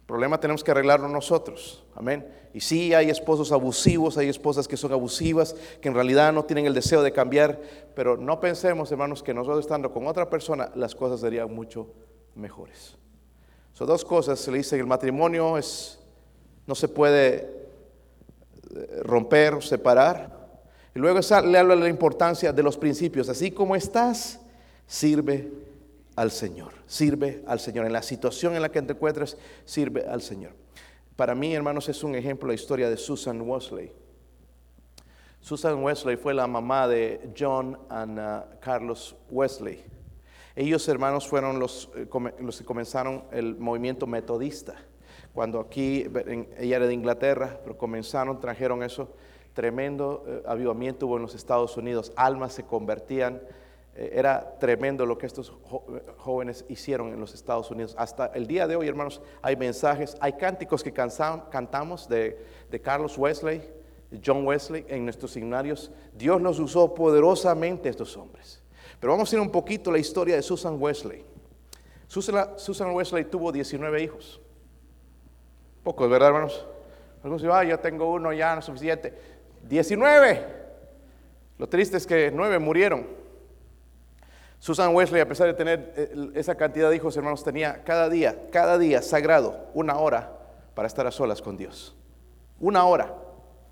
El 0.02 0.08
problema 0.08 0.40
tenemos 0.40 0.64
que 0.64 0.70
arreglarlo 0.70 1.08
nosotros. 1.08 1.84
Amén. 1.96 2.28
Y 2.54 2.60
sí, 2.60 2.94
hay 2.94 3.10
esposos 3.10 3.52
abusivos, 3.52 4.18
hay 4.18 4.30
esposas 4.30 4.68
que 4.68 4.78
son 4.78 4.92
abusivas, 4.94 5.56
que 5.82 5.88
en 5.88 5.96
realidad 5.96 6.32
no 6.32 6.46
tienen 6.46 6.68
el 6.68 6.76
deseo 6.76 7.02
de 7.02 7.12
cambiar, 7.12 7.60
pero 7.96 8.16
no 8.16 8.40
pensemos, 8.40 8.92
hermanos, 8.92 9.24
que 9.24 9.34
nosotros 9.34 9.62
estando 9.62 9.92
con 9.92 10.06
otra 10.06 10.30
persona, 10.30 10.70
las 10.76 10.94
cosas 10.94 11.22
serían 11.22 11.54
mucho 11.54 11.88
mejores. 12.36 12.98
Son 13.74 13.88
dos 13.88 14.06
cosas, 14.06 14.40
se 14.40 14.52
le 14.52 14.60
dice, 14.60 14.78
el 14.78 14.86
matrimonio 14.86 15.58
es, 15.58 16.00
no 16.68 16.76
se 16.76 16.88
puede 16.88 17.36
eh, 18.76 19.02
romper, 19.02 19.64
separar. 19.64 20.62
Y 20.94 21.00
luego 21.00 21.20
le 21.20 21.58
habla 21.58 21.76
de 21.76 21.82
la 21.82 21.90
importancia 21.90 22.54
de 22.54 22.64
los 22.64 22.78
principios. 22.78 23.28
Así 23.28 23.52
como 23.52 23.76
estás, 23.76 24.40
sirve 24.88 25.52
al 26.16 26.32
Señor. 26.32 26.74
Sirve 26.86 27.44
al 27.48 27.60
Señor. 27.60 27.86
En 27.86 27.94
la 27.94 28.02
situación 28.02 28.56
en 28.56 28.62
la 28.62 28.70
que 28.70 28.82
te 28.82 28.94
encuentres, 28.94 29.38
sirve 29.66 30.06
al 30.08 30.22
Señor. 30.22 30.54
Para 31.16 31.36
mí, 31.36 31.54
hermanos, 31.54 31.88
es 31.90 32.04
un 32.04 32.16
ejemplo 32.16 32.48
la 32.48 32.54
historia 32.54 32.90
de 32.90 32.98
Susan 32.98 33.42
Wesley. 33.42 33.92
Susan 35.40 35.84
Wesley 35.84 36.18
fue 36.18 36.34
la 36.34 36.48
mamá 36.48 36.88
de 36.88 37.32
John 37.38 37.78
y 37.90 38.60
Carlos 38.60 39.16
Wesley. 39.30 39.84
Ellos, 40.56 40.88
hermanos, 40.88 41.28
fueron 41.28 41.60
los, 41.60 41.92
eh, 41.96 42.08
los, 42.40 42.58
que 42.58 42.66
comenzaron 42.66 43.26
el 43.32 43.56
movimiento 43.56 44.08
metodista. 44.08 44.76
Cuando 45.34 45.60
aquí, 45.60 46.08
ella 46.58 46.78
era 46.78 46.88
de 46.88 46.94
Inglaterra, 46.94 47.60
pero 47.62 47.78
comenzaron, 47.78 48.40
trajeron 48.40 48.82
eso, 48.82 49.14
tremendo 49.54 50.24
eh, 50.28 50.44
avivamiento 50.48 51.08
hubo 51.08 51.18
en 51.18 51.24
los 51.24 51.36
Estados 51.36 51.76
Unidos. 51.76 52.14
Almas 52.16 52.54
se 52.54 52.64
convertían 52.64 53.42
era 53.96 54.58
tremendo 54.60 55.06
lo 55.06 55.18
que 55.18 55.26
estos 55.26 55.54
jóvenes 56.18 56.66
hicieron 56.68 57.14
en 57.14 57.20
los 57.20 57.34
Estados 57.34 57.72
Unidos. 57.72 57.96
Hasta 57.98 58.26
el 58.28 58.46
día 58.46 58.68
de 58.68 58.76
hoy, 58.76 58.90
hermanos, 58.90 59.22
hay 59.42 59.56
mensajes, 59.56 60.18
hay 60.20 60.34
cánticos 60.34 60.84
que 60.84 60.92
cantamos 60.92 62.10
de, 62.10 62.38
Carlos 62.84 63.18
Wesley, 63.18 63.62
John 64.24 64.46
Wesley 64.46 64.86
en 64.90 65.06
nuestros 65.06 65.32
signarios. 65.32 65.92
Dios 66.14 66.42
los 66.42 66.60
usó 66.60 66.94
poderosamente 66.94 67.88
estos 67.88 68.18
hombres. 68.18 68.62
Pero 69.00 69.14
vamos 69.14 69.32
a 69.32 69.36
ir 69.38 69.42
un 69.42 69.50
poquito 69.50 69.90
a 69.90 69.94
la 69.94 70.00
historia 70.00 70.36
de 70.36 70.42
Susan 70.42 70.76
Wesley. 70.78 71.24
Susan, 72.08 72.92
Wesley 72.92 73.24
tuvo 73.24 73.52
19 73.52 74.04
hijos. 74.04 74.42
Pocos, 75.84 76.10
¿verdad, 76.10 76.30
hermanos? 76.30 76.66
Algunos 77.24 77.42
dicen, 77.42 77.56
ah, 77.56 77.64
yo 77.64 77.80
tengo 77.80 78.12
uno, 78.12 78.34
ya 78.34 78.54
no 78.54 78.60
es 78.60 78.66
suficiente. 78.66 79.14
19. 79.64 80.46
Lo 81.58 81.70
triste 81.70 81.96
es 81.96 82.06
que 82.06 82.30
nueve 82.30 82.60
murieron. 82.60 83.25
Susan 84.66 84.96
Wesley, 84.96 85.22
a 85.22 85.28
pesar 85.28 85.46
de 85.46 85.54
tener 85.54 85.94
eh, 85.96 86.32
esa 86.34 86.56
cantidad 86.56 86.90
de 86.90 86.96
hijos, 86.96 87.16
hermanos, 87.16 87.44
tenía 87.44 87.84
cada 87.84 88.10
día, 88.10 88.50
cada 88.52 88.80
día 88.80 89.00
sagrado, 89.04 89.68
una 89.76 90.00
hora 90.00 90.40
para 90.74 90.88
estar 90.88 91.06
a 91.06 91.12
solas 91.12 91.40
con 91.40 91.56
Dios. 91.56 91.96
Una 92.60 92.84
hora, 92.86 93.14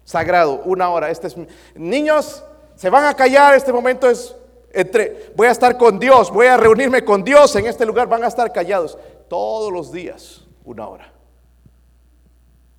sagrado, 0.04 0.62
una 0.66 0.92
hora. 0.92 1.10
Este 1.10 1.26
es, 1.26 1.36
niños, 1.74 2.46
se 2.76 2.92
van 2.92 3.06
a 3.06 3.16
callar, 3.16 3.56
este 3.56 3.74
momento 3.74 4.08
es 4.08 4.36
entre, 4.72 5.34
voy 5.36 5.48
a 5.48 5.52
estar 5.52 5.80
con 5.80 5.98
Dios, 5.98 6.30
voy 6.30 6.46
a 6.46 6.58
reunirme 6.58 7.04
con 7.04 7.24
Dios 7.24 7.56
en 7.56 7.66
este 7.66 7.88
lugar, 7.88 8.08
van 8.08 8.24
a 8.24 8.28
estar 8.28 8.54
callados 8.54 8.96
todos 9.28 9.74
los 9.74 9.92
días, 9.92 10.46
una 10.64 10.88
hora. 10.88 11.12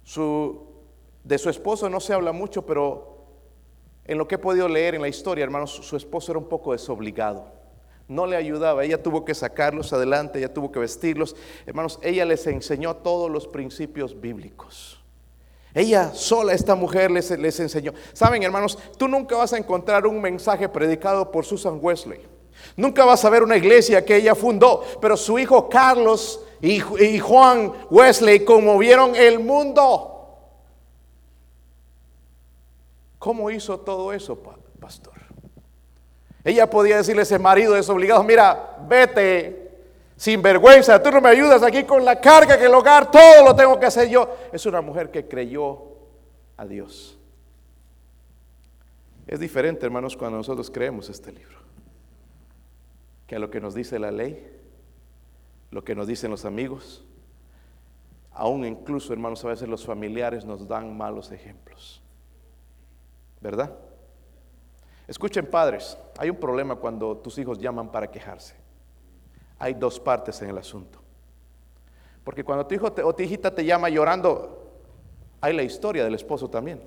Su, 0.05 0.69
de 1.25 1.37
su 1.37 1.51
esposo 1.51 1.91
no 1.91 1.99
se 1.99 2.15
habla 2.15 2.31
mucho, 2.31 2.65
pero 2.65 3.25
en 4.05 4.19
lo 4.19 4.29
que 4.29 4.37
he 4.37 4.39
podido 4.39 4.69
leer 4.69 4.95
en 4.95 5.03
la 5.03 5.09
historia, 5.09 5.43
hermanos, 5.43 5.73
su 5.73 5.97
esposo 5.97 6.31
era 6.31 6.39
un 6.39 6.49
poco 6.49 6.71
desobligado 6.71 7.64
no 8.09 8.27
le 8.27 8.37
ayudaba, 8.37 8.85
ella 8.85 9.03
tuvo 9.03 9.25
que 9.25 9.35
sacarlos 9.35 9.93
adelante, 9.93 10.39
ella 10.39 10.53
tuvo 10.53 10.71
que 10.71 10.79
vestirlos. 10.79 11.35
Hermanos, 11.67 11.99
ella 12.03 12.25
les 12.25 12.47
enseñó 12.47 12.97
todos 12.97 13.31
los 13.31 13.49
principios 13.49 14.21
bíblicos. 14.21 15.01
Ella 15.73 16.13
sola, 16.15 16.53
esta 16.53 16.75
mujer, 16.75 17.11
les, 17.11 17.31
les 17.33 17.59
enseñó. 17.59 17.93
Saben, 18.13 18.43
hermanos, 18.43 18.79
tú 18.97 19.09
nunca 19.09 19.37
vas 19.37 19.53
a 19.53 19.59
encontrar 19.59 20.07
un 20.07 20.21
mensaje 20.21 20.69
predicado 20.69 21.31
por 21.31 21.45
Susan 21.45 21.79
Wesley. 21.81 22.21
Nunca 22.77 23.05
vas 23.05 23.25
a 23.25 23.31
ver 23.31 23.43
una 23.43 23.57
iglesia 23.57 24.05
que 24.05 24.17
ella 24.17 24.35
fundó, 24.35 24.85
pero 25.01 25.17
su 25.17 25.39
hijo 25.39 25.69
Carlos 25.69 26.41
y, 26.61 26.81
y 27.03 27.19
Juan 27.19 27.73
Wesley 27.91 28.45
conmovieron 28.45 29.17
el 29.17 29.41
mundo. 29.41 30.13
¿Cómo 33.19 33.51
hizo 33.51 33.81
todo 33.81 34.13
eso, 34.13 34.39
pastor? 34.79 35.24
Ella 36.45 36.69
podía 36.69 36.99
decirle 36.99 37.23
a 37.23 37.25
ese 37.25 37.39
marido 37.39 37.73
desobligado, 37.73 38.23
mira, 38.23 38.77
vete 38.87 39.65
sin 40.17 40.43
vergüenza, 40.43 41.03
tú 41.03 41.11
no 41.11 41.21
me 41.21 41.31
ayudas 41.31 41.63
aquí 41.63 41.85
con 41.85 42.05
la 42.05 42.21
carga 42.21 42.59
que 42.59 42.67
el 42.67 42.75
hogar, 42.75 43.11
todo 43.11 43.45
lo 43.45 43.57
tengo 43.57 43.81
que 43.81 43.87
hacer 43.87 44.09
yo. 44.09 44.37
Es 44.53 44.67
una 44.67 44.83
mujer 44.83 45.11
que 45.11 45.27
creyó 45.27 45.83
a 46.57 46.67
Dios. 46.67 47.19
Es 49.27 49.41
diferente, 49.41 49.87
hermanos, 49.87 50.17
cuando 50.17 50.37
nosotros 50.37 50.71
creemos 50.71 51.09
este 51.09 51.33
libro, 51.33 51.59
que 53.27 53.37
a 53.37 53.39
lo 53.39 53.51
que 53.51 53.61
nos 53.61 53.75
dice 53.75 53.99
la 53.99 54.11
ley, 54.11 54.47
lo 55.71 55.83
que 55.83 55.95
nos 55.95 56.07
dicen 56.07 56.31
los 56.31 56.45
amigos, 56.45 57.05
aún 58.33 58.67
incluso, 58.67 59.15
hermanos, 59.15 59.45
a 59.45 59.49
veces 59.49 59.67
los 59.67 59.85
familiares 59.85 60.45
nos 60.45 60.69
dan 60.69 60.95
malos 60.95 61.33
ejemplos. 61.33 62.03
¿Verdad? 63.41 63.75
Escuchen 65.07 65.47
padres, 65.47 65.99
hay 66.19 66.31
un 66.31 66.37
problema 66.37 66.77
cuando 66.77 67.17
tus 67.19 67.39
hijos 67.39 67.59
llaman 67.59 67.91
para 67.91 68.11
quejarse. 68.11 68.55
Hay 69.59 69.75
dos 69.75 70.01
partes 70.01 70.41
en 70.43 70.51
el 70.51 70.59
asunto. 70.59 70.99
Porque 72.25 72.43
cuando 72.43 72.67
tu 72.67 72.75
hijo 72.75 72.87
o 73.05 73.15
tu 73.15 73.23
hijita 73.23 73.55
te 73.55 73.65
llama 73.65 73.91
llorando, 73.91 74.73
hay 75.41 75.53
la 75.53 75.63
historia 75.63 76.05
del 76.05 76.15
esposo 76.15 76.49
también. 76.49 76.83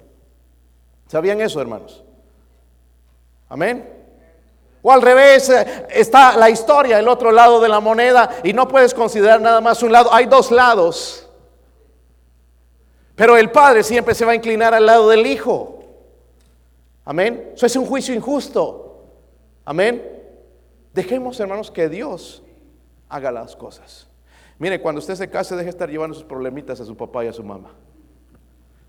¿Sabían 1.07 1.39
eso, 1.41 1.61
hermanos? 1.61 2.03
Amén. 3.47 3.97
O 4.81 4.91
al 4.91 5.01
revés, 5.01 5.49
eh, 5.49 5.85
está 5.89 6.35
la 6.37 6.49
historia, 6.49 6.99
el 6.99 7.07
otro 7.07 7.31
lado 7.31 7.59
de 7.61 7.69
la 7.69 7.79
moneda, 7.79 8.29
y 8.43 8.53
no 8.53 8.67
puedes 8.67 8.93
considerar 8.93 9.39
nada 9.39 9.61
más 9.61 9.83
un 9.83 9.91
lado. 9.91 10.13
Hay 10.13 10.25
dos 10.25 10.51
lados. 10.51 11.29
Pero 13.15 13.37
el 13.37 13.51
padre 13.51 13.83
siempre 13.83 14.15
se 14.15 14.25
va 14.25 14.33
a 14.33 14.35
inclinar 14.35 14.73
al 14.73 14.85
lado 14.85 15.09
del 15.09 15.25
hijo. 15.25 15.76
Amén. 17.07 17.51
Eso 17.55 17.65
es 17.65 17.75
un 17.77 17.85
juicio 17.85 18.13
injusto. 18.13 19.05
Amén. 19.63 20.03
Dejemos, 20.93 21.39
hermanos, 21.39 21.71
que 21.71 21.87
Dios 21.87 22.43
haga 23.07 23.31
las 23.31 23.55
cosas. 23.55 24.09
Mire, 24.59 24.81
cuando 24.81 24.99
usted 24.99 25.15
se 25.15 25.29
case, 25.29 25.55
deje 25.55 25.67
de 25.67 25.69
estar 25.69 25.89
llevando 25.89 26.13
sus 26.13 26.25
problemitas 26.25 26.81
a 26.81 26.85
su 26.85 26.97
papá 26.97 27.23
y 27.23 27.29
a 27.29 27.33
su 27.33 27.45
mamá. 27.45 27.71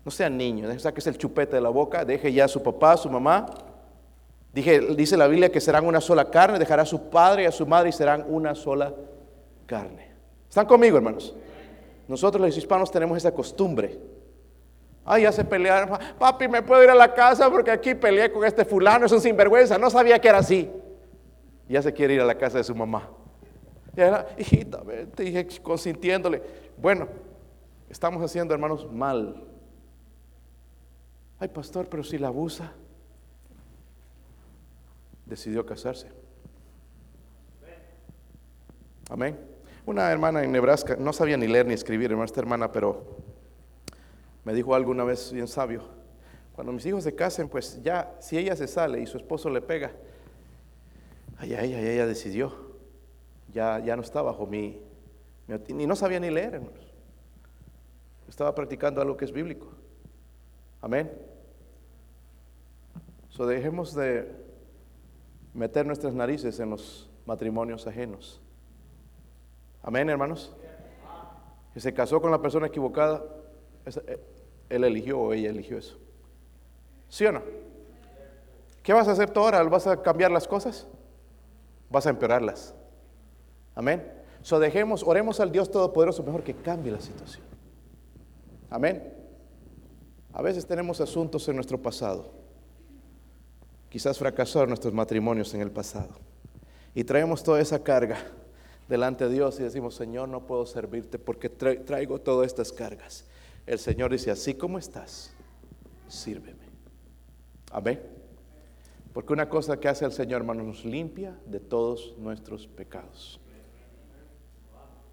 No 0.03 0.11
sea 0.11 0.29
niño, 0.29 0.67
deje 0.67 0.91
que 0.91 0.99
es 0.99 1.07
el 1.07 1.17
chupete 1.17 1.55
de 1.55 1.61
la 1.61 1.69
boca, 1.69 2.03
deje 2.03 2.33
ya 2.33 2.43
a 2.43 2.47
su 2.49 2.61
papá, 2.61 2.91
a 2.91 2.97
su 2.97 3.09
mamá. 3.09 3.45
Dije, 4.51 4.81
dice 4.95 5.15
la 5.15 5.27
Biblia 5.27 5.49
que 5.49 5.61
serán 5.61 5.85
una 5.85 6.01
sola 6.01 6.29
carne, 6.29 6.59
dejará 6.59 6.81
a 6.81 6.85
su 6.85 7.09
padre 7.09 7.43
y 7.43 7.45
a 7.45 7.53
su 7.53 7.65
madre 7.65 7.87
y 7.87 7.93
serán 7.93 8.25
una 8.27 8.53
sola 8.53 8.93
carne. 9.65 10.11
¿Están 10.49 10.65
conmigo, 10.65 10.97
hermanos? 10.97 11.33
Nosotros 12.05 12.41
los 12.45 12.57
hispanos 12.57 12.91
tenemos 12.91 13.15
esa 13.17 13.31
costumbre. 13.33 13.97
Ay, 15.05 15.23
ya 15.23 15.31
se 15.31 15.43
pelearon. 15.43 15.97
Papi, 16.17 16.47
¿me 16.47 16.61
puedo 16.61 16.83
ir 16.83 16.89
a 16.89 16.95
la 16.95 17.13
casa? 17.13 17.49
Porque 17.49 17.71
aquí 17.71 17.95
peleé 17.95 18.31
con 18.31 18.45
este 18.45 18.63
fulano, 18.65 19.05
es 19.05 19.11
un 19.11 19.21
sinvergüenza. 19.21 19.77
No 19.77 19.89
sabía 19.89 20.19
que 20.19 20.27
era 20.27 20.39
así. 20.39 20.69
Ya 21.67 21.81
se 21.81 21.93
quiere 21.93 22.15
ir 22.15 22.21
a 22.21 22.25
la 22.25 22.37
casa 22.37 22.57
de 22.57 22.63
su 22.63 22.75
mamá. 22.75 23.09
Y 23.95 24.01
era, 24.01 24.27
hijita, 24.37 24.81
te 25.15 25.23
dije 25.23 25.47
consintiéndole. 25.61 26.41
Bueno, 26.77 27.07
estamos 27.89 28.23
haciendo, 28.23 28.53
hermanos, 28.53 28.91
mal. 28.91 29.43
Ay, 31.39 31.47
pastor, 31.47 31.87
pero 31.87 32.03
si 32.03 32.17
la 32.17 32.27
abusa, 32.27 32.73
decidió 35.25 35.65
casarse. 35.65 36.07
Amén. 39.09 39.39
Una 39.85 40.11
hermana 40.11 40.43
en 40.43 40.51
Nebraska, 40.51 40.95
no 40.99 41.13
sabía 41.13 41.37
ni 41.37 41.47
leer 41.47 41.65
ni 41.65 41.73
escribir, 41.73 42.11
hermano, 42.11 42.25
esta 42.25 42.41
hermana, 42.41 42.71
pero 42.71 43.17
me 44.49 44.55
dijo 44.55 44.73
algo 44.73 44.89
una 44.89 45.03
vez 45.03 45.31
bien 45.31 45.47
sabio. 45.47 45.83
Cuando 46.55 46.73
mis 46.73 46.83
hijos 46.87 47.03
se 47.03 47.13
casen, 47.13 47.47
pues 47.47 47.79
ya, 47.83 48.15
si 48.19 48.35
ella 48.35 48.55
se 48.55 48.67
sale 48.67 48.99
y 48.99 49.05
su 49.05 49.17
esposo 49.17 49.47
le 49.47 49.61
pega, 49.61 49.91
ay, 51.37 51.53
ay, 51.53 51.71
ella 51.75 52.07
decidió. 52.07 52.51
Ya, 53.53 53.77
ya 53.77 53.95
no 53.95 54.01
está 54.01 54.23
bajo 54.23 54.47
mi, 54.47 54.81
mi, 55.67 55.85
no 55.85 55.95
sabía 55.95 56.19
ni 56.19 56.31
leer, 56.31 56.55
hermanos. 56.55 56.91
Estaba 58.27 58.55
practicando 58.55 58.99
algo 59.03 59.15
que 59.15 59.25
es 59.25 59.31
bíblico. 59.31 59.67
Amén. 60.81 61.11
So 63.29 63.45
dejemos 63.45 63.93
de 63.93 64.35
meter 65.53 65.85
nuestras 65.85 66.15
narices 66.15 66.59
en 66.59 66.71
los 66.71 67.07
matrimonios 67.27 67.85
ajenos. 67.85 68.41
Amén, 69.83 70.09
hermanos. 70.09 70.55
Que 71.71 71.79
se 71.79 71.93
casó 71.93 72.19
con 72.19 72.31
la 72.31 72.41
persona 72.41 72.65
equivocada, 72.65 73.23
eh, 73.85 74.19
él 74.69 74.83
eligió 74.83 75.19
o 75.19 75.33
ella 75.33 75.49
eligió 75.49 75.77
eso. 75.77 75.97
¿Sí 77.09 77.25
o 77.25 77.31
no? 77.31 77.41
¿Qué 78.83 78.93
vas 78.93 79.07
a 79.07 79.11
hacer 79.11 79.29
tú 79.31 79.39
ahora? 79.39 79.61
¿Vas 79.63 79.87
a 79.87 80.01
cambiar 80.01 80.31
las 80.31 80.47
cosas? 80.47 80.87
Vas 81.89 82.05
a 82.05 82.11
empeorarlas. 82.11 82.73
Amén. 83.75 84.11
So 84.41 84.59
dejemos, 84.59 85.03
oremos 85.03 85.39
al 85.39 85.51
Dios 85.51 85.69
Todopoderoso 85.69 86.23
mejor 86.23 86.43
que 86.43 86.53
cambie 86.53 86.91
la 86.91 87.01
situación. 87.01 87.43
Amén. 88.69 89.13
A 90.33 90.41
veces 90.41 90.65
tenemos 90.65 91.01
asuntos 91.01 91.47
en 91.49 91.55
nuestro 91.55 91.81
pasado. 91.81 92.31
Quizás 93.89 94.17
fracasaron 94.17 94.69
nuestros 94.69 94.93
matrimonios 94.93 95.53
en 95.53 95.61
el 95.61 95.71
pasado. 95.71 96.15
Y 96.93 97.03
traemos 97.03 97.43
toda 97.43 97.59
esa 97.59 97.83
carga 97.83 98.17
delante 98.87 99.25
de 99.27 99.33
Dios 99.33 99.59
y 99.59 99.63
decimos, 99.63 99.95
Señor, 99.95 100.29
no 100.29 100.45
puedo 100.45 100.65
servirte 100.65 101.19
porque 101.19 101.49
traigo 101.49 102.19
todas 102.19 102.47
estas 102.47 102.71
cargas. 102.71 103.25
El 103.69 103.77
Señor 103.77 104.11
dice, 104.11 104.31
así 104.31 104.55
como 104.55 104.79
estás, 104.79 105.31
sírveme. 106.07 106.65
Amén. 107.71 108.01
Porque 109.13 109.31
una 109.31 109.47
cosa 109.47 109.79
que 109.79 109.87
hace 109.87 110.05
el 110.05 110.11
Señor, 110.11 110.41
hermano, 110.41 110.63
nos 110.63 110.83
limpia 110.83 111.39
de 111.45 111.59
todos 111.59 112.15
nuestros 112.17 112.65
pecados. 112.65 113.39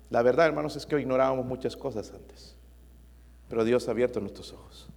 La 0.09 0.23
verdad, 0.23 0.47
hermanos, 0.47 0.75
es 0.75 0.87
que 0.87 0.99
ignorábamos 0.99 1.45
muchas 1.45 1.77
cosas 1.77 2.11
antes, 2.15 2.57
pero 3.51 3.63
Dios 3.63 3.89
ha 3.89 3.91
abierto 3.91 4.21
nuestros 4.21 4.55
ojos. 4.55 4.89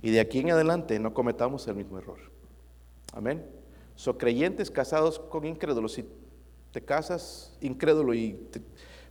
Y 0.00 0.12
de 0.12 0.20
aquí 0.20 0.38
en 0.38 0.52
adelante 0.52 1.00
no 1.00 1.12
cometamos 1.12 1.66
el 1.66 1.74
mismo 1.74 1.98
error. 1.98 2.20
Amén. 3.12 3.44
Son 3.96 4.16
creyentes 4.16 4.70
casados 4.70 5.18
con 5.18 5.44
incrédulos. 5.44 5.94
Si 5.94 6.08
te 6.70 6.84
casas 6.84 7.58
incrédulo 7.60 8.14
y 8.14 8.48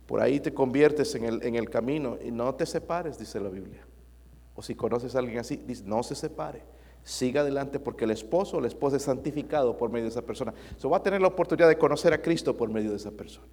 por 0.06 0.20
ahí 0.20 0.40
te 0.40 0.54
conviertes 0.54 1.14
en 1.14 1.24
el, 1.24 1.42
en 1.42 1.56
el 1.56 1.68
camino 1.68 2.18
y 2.24 2.30
no 2.30 2.54
te 2.54 2.64
separes, 2.64 3.18
dice 3.18 3.40
la 3.40 3.48
Biblia. 3.48 3.84
O 4.54 4.62
si 4.62 4.74
conoces 4.74 5.14
a 5.14 5.18
alguien 5.18 5.38
así, 5.38 5.56
dice, 5.56 5.84
no 5.84 6.02
se 6.02 6.14
separe. 6.14 6.62
Siga 7.02 7.42
adelante 7.42 7.78
porque 7.78 8.04
el 8.04 8.10
esposo 8.10 8.56
o 8.56 8.60
la 8.60 8.68
esposa 8.68 8.96
es 8.96 9.02
santificado 9.02 9.76
por 9.76 9.90
medio 9.90 10.04
de 10.04 10.10
esa 10.10 10.22
persona. 10.22 10.54
So 10.76 10.90
va 10.90 10.96
a 10.96 11.02
tener 11.02 11.20
la 11.20 11.28
oportunidad 11.28 11.68
de 11.68 11.78
conocer 11.78 12.12
a 12.12 12.22
Cristo 12.22 12.56
por 12.56 12.70
medio 12.70 12.90
de 12.90 12.96
esa 12.96 13.10
persona. 13.10 13.46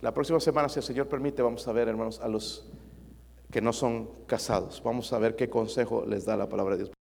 La 0.00 0.14
próxima 0.14 0.38
semana, 0.38 0.68
si 0.68 0.78
el 0.78 0.84
Señor 0.84 1.08
permite, 1.08 1.42
vamos 1.42 1.66
a 1.66 1.72
ver, 1.72 1.88
hermanos, 1.88 2.20
a 2.20 2.28
los 2.28 2.70
que 3.50 3.60
no 3.60 3.72
son 3.72 4.08
casados. 4.26 4.80
Vamos 4.84 5.12
a 5.12 5.18
ver 5.18 5.34
qué 5.34 5.48
consejo 5.48 6.04
les 6.06 6.24
da 6.24 6.36
la 6.36 6.48
palabra 6.48 6.76
de 6.76 6.84
Dios. 6.84 6.97